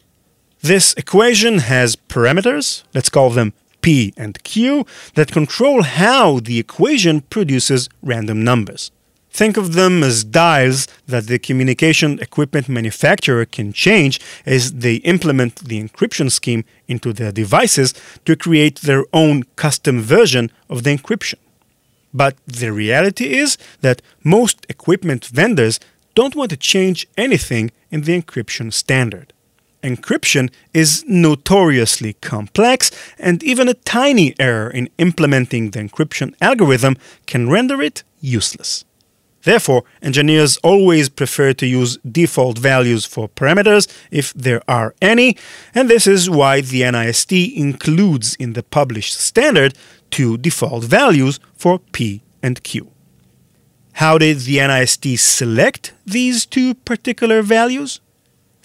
This 0.63 0.95
equation 0.95 1.59
has 1.59 1.97
parameters, 1.97 2.85
let's 2.95 3.09
call 3.09 3.31
them 3.31 3.53
P 3.83 4.15
and 4.17 4.41
Q, 4.45 4.87
that 5.15 5.33
control 5.33 5.83
how 5.83 6.39
the 6.39 6.61
equation 6.61 7.23
produces 7.23 7.89
random 8.03 8.45
numbers. 8.45 8.93
Think 9.31 9.57
of 9.57 9.75
them 9.75 10.03
as 10.03 10.25
dials 10.25 10.89
that 11.07 11.27
the 11.29 11.39
communication 11.39 12.19
equipment 12.19 12.69
manufacturer 12.69 13.45
can 13.45 13.73
change 13.73 14.21
as 14.45 14.73
they 14.73 14.97
implement 14.97 15.65
the 15.65 15.83
encryption 15.83 16.31
scheme 16.31 16.65
into 16.89 17.13
their 17.13 17.33
devices 17.33 17.95
to 18.25 18.37
create 18.37 18.81
their 18.81 19.05
own 19.13 19.45
custom 19.55 20.01
version 20.01 20.51
of 20.69 20.83
the 20.83 20.97
encryption. 20.97 21.37
But 22.13 22.37
the 22.47 22.73
reality 22.73 23.33
is 23.35 23.57
that 23.83 24.03
most 24.25 24.67
equipment 24.69 25.27
vendors 25.27 25.79
don't 26.15 26.35
want 26.35 26.51
to 26.51 26.57
change 26.57 27.07
anything 27.17 27.71
in 27.91 28.03
the 28.03 28.21
encryption 28.21 28.73
standard. 28.73 29.33
Encryption 29.83 30.51
is 30.75 31.05
notoriously 31.07 32.15
complex, 32.15 32.91
and 33.19 33.43
even 33.43 33.69
a 33.69 33.75
tiny 33.75 34.35
error 34.39 34.69
in 34.69 34.91
implementing 34.99 35.71
the 35.71 35.79
encryption 35.79 36.35
algorithm 36.41 36.97
can 37.27 37.49
render 37.49 37.81
it 37.81 38.03
useless. 38.21 38.85
Therefore, 39.43 39.85
engineers 40.03 40.59
always 40.59 41.09
prefer 41.09 41.53
to 41.55 41.67
use 41.67 41.99
default 41.99 42.59
values 42.59 43.07
for 43.07 43.29
parameters 43.29 43.89
if 44.11 44.35
there 44.35 44.63
are 44.69 44.95
any, 45.01 45.37
and 45.75 45.89
this 45.89 46.07
is 46.07 46.29
why 46.29 46.61
the 46.61 46.83
NIST 46.83 47.57
includes 47.57 48.35
in 48.35 48.53
the 48.53 48.63
published 48.63 49.15
standard 49.19 49.75
two 50.11 50.37
default 50.37 50.85
values 50.85 51.41
for 51.55 51.79
P 51.79 52.23
and 52.43 52.63
Q. 52.63 52.91
How 53.95 54.19
did 54.19 54.41
the 54.41 54.59
NIST 54.59 55.19
select 55.19 55.95
these 56.07 56.45
two 56.47 56.75
particular 56.75 57.43
values? 57.43 58.01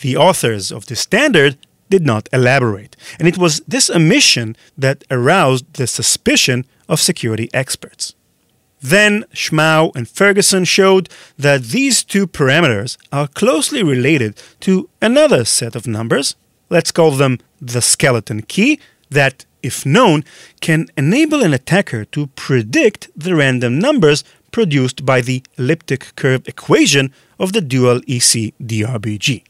The 0.02 0.18
authors 0.18 0.72
of 0.72 0.86
the 0.88 0.96
standard 0.96 1.58
did 1.90 2.06
not 2.06 2.28
elaborate, 2.34 2.98
and 3.18 3.28
it 3.28 3.38
was 3.38 3.62
this 3.62 3.90
omission 3.90 4.58
that 4.78 5.04
aroused 5.10 5.74
the 5.74 5.88
suspicion 5.88 6.66
of 6.90 7.00
security 7.00 7.50
experts. 7.54 8.14
Then 8.86 9.26
Shumow 9.34 9.96
and 9.96 10.08
Ferguson 10.08 10.64
showed 10.64 11.10
that 11.40 11.64
these 11.64 12.04
two 12.04 12.28
parameters 12.28 12.98
are 13.12 13.28
closely 13.28 13.82
related 13.82 14.40
to 14.60 14.88
another 15.02 15.44
set 15.44 15.76
of 15.76 15.88
numbers, 15.88 16.36
let's 16.70 16.92
call 16.92 17.10
them 17.10 17.40
the 17.60 17.82
skeleton 17.82 18.44
key, 18.44 18.80
that, 19.10 19.46
if 19.64 19.88
known, 19.88 20.24
can 20.62 20.88
enable 20.96 21.42
an 21.44 21.52
attacker 21.52 22.06
to 22.06 22.28
predict 22.36 23.10
the 23.16 23.36
random 23.36 23.80
numbers 23.80 24.24
produced 24.52 25.04
by 25.04 25.20
the 25.20 25.42
elliptic 25.58 26.16
curve 26.16 26.48
equation 26.48 27.12
of 27.40 27.54
the 27.54 27.62
dual 27.62 27.98
EC 28.08 28.54
DRBG. 28.62 29.44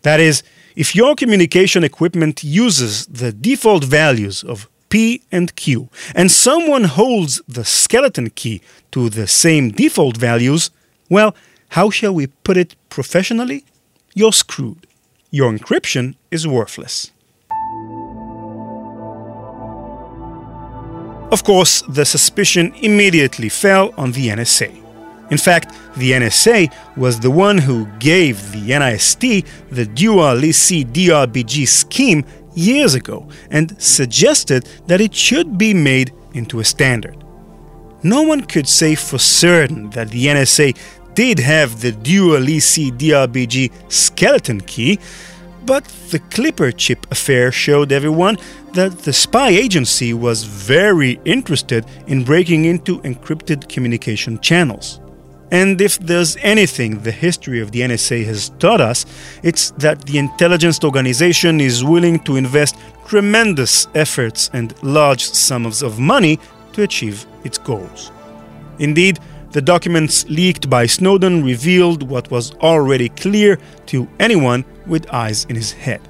That 0.00 0.18
is, 0.18 0.42
if 0.74 0.96
your 0.96 1.14
communication 1.14 1.84
equipment 1.84 2.42
uses 2.42 3.04
the 3.04 3.32
default 3.32 3.84
values 3.84 4.42
of 4.42 4.66
P 4.88 5.22
and 5.32 5.54
Q, 5.56 5.88
and 6.14 6.30
someone 6.30 6.84
holds 6.84 7.40
the 7.48 7.64
skeleton 7.64 8.30
key 8.30 8.60
to 8.92 9.08
the 9.08 9.26
same 9.26 9.70
default 9.70 10.16
values, 10.16 10.70
well, 11.10 11.34
how 11.70 11.90
shall 11.90 12.14
we 12.14 12.28
put 12.28 12.56
it 12.56 12.74
professionally? 12.88 13.64
You're 14.14 14.32
screwed. 14.32 14.86
Your 15.30 15.52
encryption 15.52 16.14
is 16.30 16.46
worthless. 16.46 17.10
Of 21.32 21.42
course, 21.42 21.82
the 21.88 22.04
suspicion 22.04 22.72
immediately 22.82 23.48
fell 23.48 23.92
on 23.96 24.12
the 24.12 24.28
NSA. 24.28 24.70
In 25.30 25.38
fact, 25.38 25.74
the 25.96 26.12
NSA 26.12 26.72
was 26.96 27.18
the 27.18 27.32
one 27.32 27.58
who 27.58 27.86
gave 27.98 28.52
the 28.52 28.70
NIST 28.70 29.44
the 29.70 29.86
dual 29.86 30.38
EC 30.44 30.86
DRBG 30.86 31.66
scheme 31.66 32.24
years 32.56 32.94
ago 32.94 33.28
and 33.50 33.80
suggested 33.80 34.64
that 34.86 35.00
it 35.00 35.14
should 35.14 35.56
be 35.56 35.72
made 35.72 36.12
into 36.34 36.60
a 36.60 36.64
standard. 36.64 37.22
No 38.02 38.22
one 38.22 38.42
could 38.42 38.68
say 38.68 38.94
for 38.94 39.18
certain 39.18 39.90
that 39.90 40.10
the 40.10 40.26
NSA 40.26 40.76
did 41.14 41.38
have 41.38 41.80
the 41.80 41.92
dual 41.92 42.42
EC 42.42 42.92
DRBG 42.92 43.72
skeleton 43.88 44.60
key, 44.60 44.98
but 45.64 45.84
the 46.10 46.18
Clipper 46.18 46.70
chip 46.70 47.06
affair 47.10 47.50
showed 47.50 47.90
everyone 47.90 48.36
that 48.74 48.98
the 48.98 49.12
spy 49.12 49.48
agency 49.48 50.12
was 50.12 50.44
very 50.44 51.18
interested 51.24 51.86
in 52.06 52.22
breaking 52.22 52.66
into 52.66 53.00
encrypted 53.00 53.68
communication 53.68 54.38
channels. 54.40 55.00
And 55.50 55.80
if 55.80 55.98
there's 55.98 56.36
anything 56.38 57.00
the 57.00 57.12
history 57.12 57.60
of 57.60 57.70
the 57.70 57.80
NSA 57.80 58.24
has 58.24 58.48
taught 58.58 58.80
us, 58.80 59.06
it's 59.42 59.70
that 59.72 60.02
the 60.02 60.18
intelligence 60.18 60.82
organization 60.82 61.60
is 61.60 61.84
willing 61.84 62.18
to 62.20 62.36
invest 62.36 62.76
tremendous 63.06 63.86
efforts 63.94 64.50
and 64.52 64.74
large 64.82 65.24
sums 65.24 65.82
of 65.82 66.00
money 66.00 66.40
to 66.72 66.82
achieve 66.82 67.26
its 67.44 67.58
goals. 67.58 68.10
Indeed, 68.80 69.20
the 69.52 69.62
documents 69.62 70.28
leaked 70.28 70.68
by 70.68 70.86
Snowden 70.86 71.44
revealed 71.44 72.02
what 72.02 72.30
was 72.30 72.52
already 72.56 73.08
clear 73.10 73.58
to 73.86 74.08
anyone 74.18 74.64
with 74.86 75.08
eyes 75.14 75.44
in 75.44 75.54
his 75.54 75.72
head. 75.72 76.00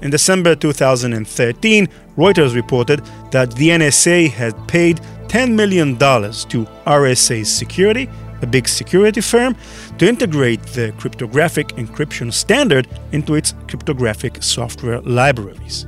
In 0.00 0.10
December 0.10 0.54
2013, 0.54 1.88
Reuters 2.16 2.54
reported 2.54 3.02
that 3.32 3.50
the 3.56 3.70
NSA 3.70 4.30
had 4.30 4.54
paid 4.68 5.00
$10 5.26 5.54
million 5.54 5.98
to 5.98 6.64
RSA 6.86 7.44
Security 7.44 8.08
a 8.42 8.46
big 8.46 8.68
security 8.68 9.20
firm, 9.20 9.56
to 9.98 10.08
integrate 10.08 10.62
the 10.74 10.92
cryptographic 10.98 11.68
encryption 11.76 12.32
standard 12.32 12.86
into 13.12 13.34
its 13.34 13.54
cryptographic 13.68 14.42
software 14.42 15.00
libraries. 15.02 15.86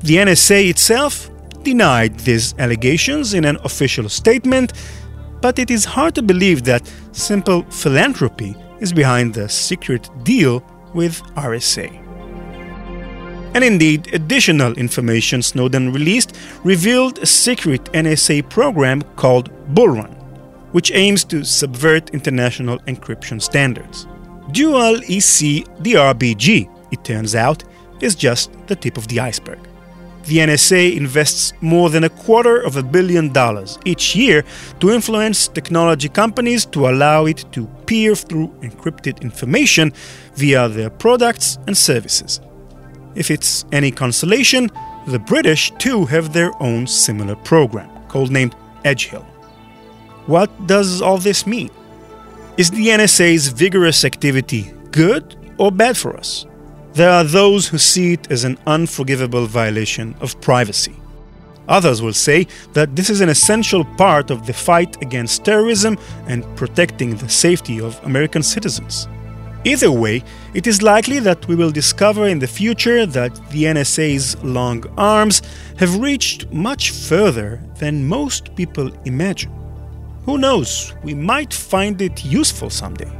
The 0.00 0.16
NSA 0.16 0.70
itself 0.70 1.30
denied 1.62 2.18
these 2.20 2.54
allegations 2.58 3.34
in 3.34 3.44
an 3.44 3.56
official 3.64 4.08
statement, 4.08 4.72
but 5.40 5.58
it 5.58 5.70
is 5.70 5.84
hard 5.84 6.14
to 6.14 6.22
believe 6.22 6.64
that 6.64 6.90
simple 7.12 7.62
philanthropy 7.70 8.54
is 8.80 8.92
behind 8.92 9.34
the 9.34 9.48
secret 9.48 10.08
deal 10.22 10.62
with 10.94 11.22
RSA. 11.34 12.02
And 13.54 13.64
indeed, 13.64 14.12
additional 14.12 14.74
information 14.74 15.42
Snowden 15.42 15.92
released 15.92 16.36
revealed 16.62 17.18
a 17.20 17.26
secret 17.26 17.84
NSA 17.92 18.50
program 18.50 19.00
called 19.16 19.50
Bullrun 19.74 20.15
which 20.76 20.92
aims 20.92 21.24
to 21.24 21.42
subvert 21.42 22.10
international 22.10 22.78
encryption 22.80 23.40
standards. 23.40 24.06
Dual 24.50 24.96
EC 25.04 25.64
DRBG, 25.80 26.68
it 26.92 27.02
turns 27.02 27.34
out, 27.34 27.64
is 28.02 28.14
just 28.14 28.50
the 28.66 28.76
tip 28.76 28.98
of 28.98 29.08
the 29.08 29.18
iceberg. 29.18 29.58
The 30.24 30.36
NSA 30.36 30.94
invests 30.94 31.54
more 31.62 31.88
than 31.88 32.04
a 32.04 32.10
quarter 32.10 32.60
of 32.60 32.76
a 32.76 32.82
billion 32.82 33.32
dollars 33.32 33.78
each 33.86 34.14
year 34.14 34.44
to 34.80 34.90
influence 34.90 35.48
technology 35.48 36.10
companies 36.10 36.66
to 36.66 36.88
allow 36.88 37.24
it 37.24 37.46
to 37.52 37.64
peer 37.86 38.14
through 38.14 38.48
encrypted 38.60 39.22
information 39.22 39.94
via 40.34 40.68
their 40.68 40.90
products 40.90 41.56
and 41.66 41.74
services. 41.74 42.42
If 43.14 43.30
it's 43.30 43.64
any 43.72 43.90
consolation, 43.90 44.70
the 45.06 45.20
British 45.20 45.70
too 45.78 46.04
have 46.04 46.34
their 46.34 46.52
own 46.60 46.86
similar 46.86 47.36
program, 47.36 47.88
codenamed 48.08 48.52
Edgehill. 48.84 49.24
What 50.26 50.50
does 50.66 51.00
all 51.00 51.18
this 51.18 51.46
mean? 51.46 51.70
Is 52.56 52.70
the 52.70 52.88
NSA's 52.88 53.48
vigorous 53.48 54.04
activity 54.04 54.72
good 54.90 55.36
or 55.56 55.70
bad 55.70 55.96
for 55.96 56.16
us? 56.16 56.46
There 56.94 57.10
are 57.10 57.22
those 57.22 57.68
who 57.68 57.78
see 57.78 58.14
it 58.14 58.30
as 58.30 58.42
an 58.42 58.58
unforgivable 58.66 59.46
violation 59.46 60.16
of 60.20 60.40
privacy. 60.40 60.96
Others 61.68 62.02
will 62.02 62.12
say 62.12 62.46
that 62.72 62.96
this 62.96 63.08
is 63.08 63.20
an 63.20 63.28
essential 63.28 63.84
part 63.84 64.30
of 64.30 64.46
the 64.46 64.52
fight 64.52 65.00
against 65.02 65.44
terrorism 65.44 65.98
and 66.26 66.44
protecting 66.56 67.16
the 67.16 67.28
safety 67.28 67.80
of 67.80 68.02
American 68.04 68.42
citizens. 68.42 69.06
Either 69.64 69.90
way, 69.90 70.22
it 70.54 70.66
is 70.66 70.82
likely 70.82 71.18
that 71.20 71.46
we 71.48 71.56
will 71.56 71.70
discover 71.70 72.26
in 72.26 72.38
the 72.38 72.46
future 72.46 73.04
that 73.04 73.34
the 73.50 73.64
NSA's 73.64 74.42
long 74.42 74.84
arms 74.96 75.42
have 75.78 76.00
reached 76.00 76.50
much 76.52 76.90
further 76.90 77.60
than 77.78 78.06
most 78.06 78.54
people 78.56 78.90
imagine. 79.04 79.55
Who 80.26 80.38
knows, 80.38 80.92
we 81.04 81.14
might 81.14 81.54
find 81.54 82.02
it 82.02 82.24
useful 82.24 82.68
someday. 82.68 83.10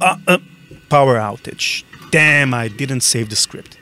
Uh, 0.00 0.16
uh, 0.28 0.38
power 0.90 1.16
outage. 1.16 1.84
Damn, 2.10 2.52
I 2.52 2.68
didn't 2.68 3.00
save 3.00 3.30
the 3.30 3.36
script. 3.36 3.78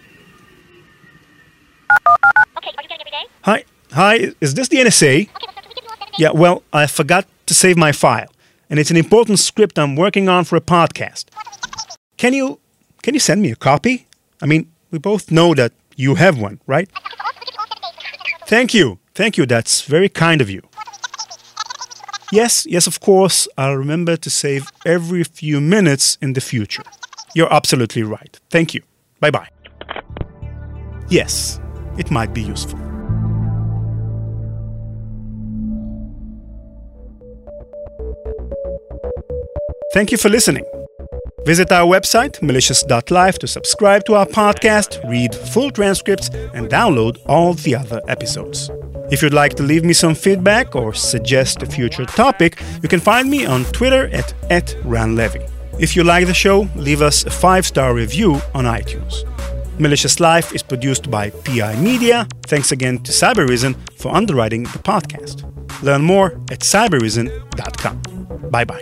Okay, 2.57 2.70
are 2.77 2.83
you 2.83 2.88
getting 2.88 3.01
every 3.01 3.11
day? 3.11 3.27
Hi, 3.42 3.64
hi, 3.90 4.33
is 4.40 4.55
this 4.55 4.68
the 4.68 4.77
NSA? 4.77 5.22
Okay, 5.22 5.29
well, 5.35 5.53
so 5.57 5.68
we 5.68 5.75
give 5.75 5.83
you 5.83 5.90
all 5.90 5.96
seven 5.96 6.12
days? 6.12 6.18
Yeah, 6.20 6.31
well, 6.31 6.62
I 6.72 6.87
forgot 6.87 7.27
to 7.46 7.55
save 7.55 7.77
my 7.77 7.90
file, 7.90 8.31
and 8.70 8.79
it's 8.79 8.92
an 8.92 8.96
important 8.96 9.40
script 9.40 9.77
I'm 9.77 9.96
working 9.96 10.29
on 10.29 10.44
for 10.44 10.55
a 10.55 10.61
podcast. 10.61 11.25
Can 12.16 12.33
you 12.33 12.61
can 13.03 13.12
you 13.12 13.20
send 13.20 13.42
me 13.42 13.51
a 13.51 13.57
copy? 13.57 14.07
I 14.40 14.46
mean, 14.46 14.70
we 14.92 14.99
both 14.99 15.31
know 15.33 15.53
that 15.55 15.72
you 15.97 16.15
have 16.15 16.39
one, 16.39 16.61
right? 16.67 16.89
Thank 18.47 18.75
you. 18.75 18.99
Thank 19.15 19.37
you. 19.37 19.47
That's 19.47 19.83
very 19.83 20.09
kind 20.09 20.41
of 20.41 20.49
you. 20.49 20.63
Yes, 22.33 22.67
yes, 22.67 22.87
of 22.87 23.01
course. 23.01 23.49
I'll 23.57 23.77
remember 23.77 24.17
to 24.17 24.31
save 24.31 24.71
every 24.85 25.25
few 25.25 25.61
minutes 25.61 26.19
in 26.21 26.35
the 26.35 26.41
future. 26.41 26.83
You're 27.35 27.53
absolutely 27.53 28.03
right. 28.03 28.39
Thank 28.51 28.75
you. 28.75 28.83
Bye 29.21 29.31
bye. 29.31 29.49
Yes, 31.09 31.61
it 31.99 32.11
might 32.11 32.35
be 32.35 32.43
useful. 32.43 32.79
Thank 39.93 40.12
you 40.12 40.18
for 40.18 40.29
listening. 40.29 40.64
Visit 41.47 41.70
our 41.70 41.86
website, 41.86 42.42
malicious.life, 42.42 43.38
to 43.38 43.47
subscribe 43.47 44.05
to 44.07 44.14
our 44.14 44.26
podcast, 44.26 45.09
read 45.09 45.32
full 45.32 45.70
transcripts, 45.70 46.28
and 46.55 46.68
download 46.68 47.18
all 47.26 47.55
the 47.55 47.76
other 47.76 48.03
episodes. 48.09 48.68
If 49.12 49.22
you'd 49.22 49.32
like 49.32 49.55
to 49.55 49.62
leave 49.62 49.84
me 49.84 49.92
some 49.92 50.16
feedback 50.16 50.74
or 50.74 50.92
suggest 50.92 51.62
a 51.62 51.66
future 51.66 52.05
topic, 52.05 52.61
you 52.82 52.88
can 52.88 52.99
find 52.99 53.30
me 53.30 53.47
on 53.47 53.64
Twitter 53.66 54.09
at, 54.09 54.34
at 54.51 54.74
RanLevy. 54.82 55.49
If 55.78 55.94
you 55.94 56.03
like 56.03 56.26
the 56.26 56.34
show, 56.34 56.66
leave 56.74 57.01
us 57.01 57.24
a 57.24 57.30
five 57.30 57.64
star 57.64 57.94
review 57.94 58.40
on 58.53 58.64
iTunes. 58.64 59.22
Malicious 59.78 60.18
Life 60.18 60.53
is 60.53 60.64
produced 60.64 61.12
by 61.12 61.30
PI 61.30 61.76
Media. 61.76 62.26
Thanks 62.47 62.72
again 62.72 62.99
to 63.05 63.12
Cybereason 63.12 63.76
for 63.97 64.12
underwriting 64.12 64.64
the 64.64 64.80
podcast. 64.80 65.44
Learn 65.84 66.03
more 66.03 66.32
at 66.51 66.61
cybereason.com. 66.61 68.51
Bye 68.51 68.64
bye. 68.64 68.80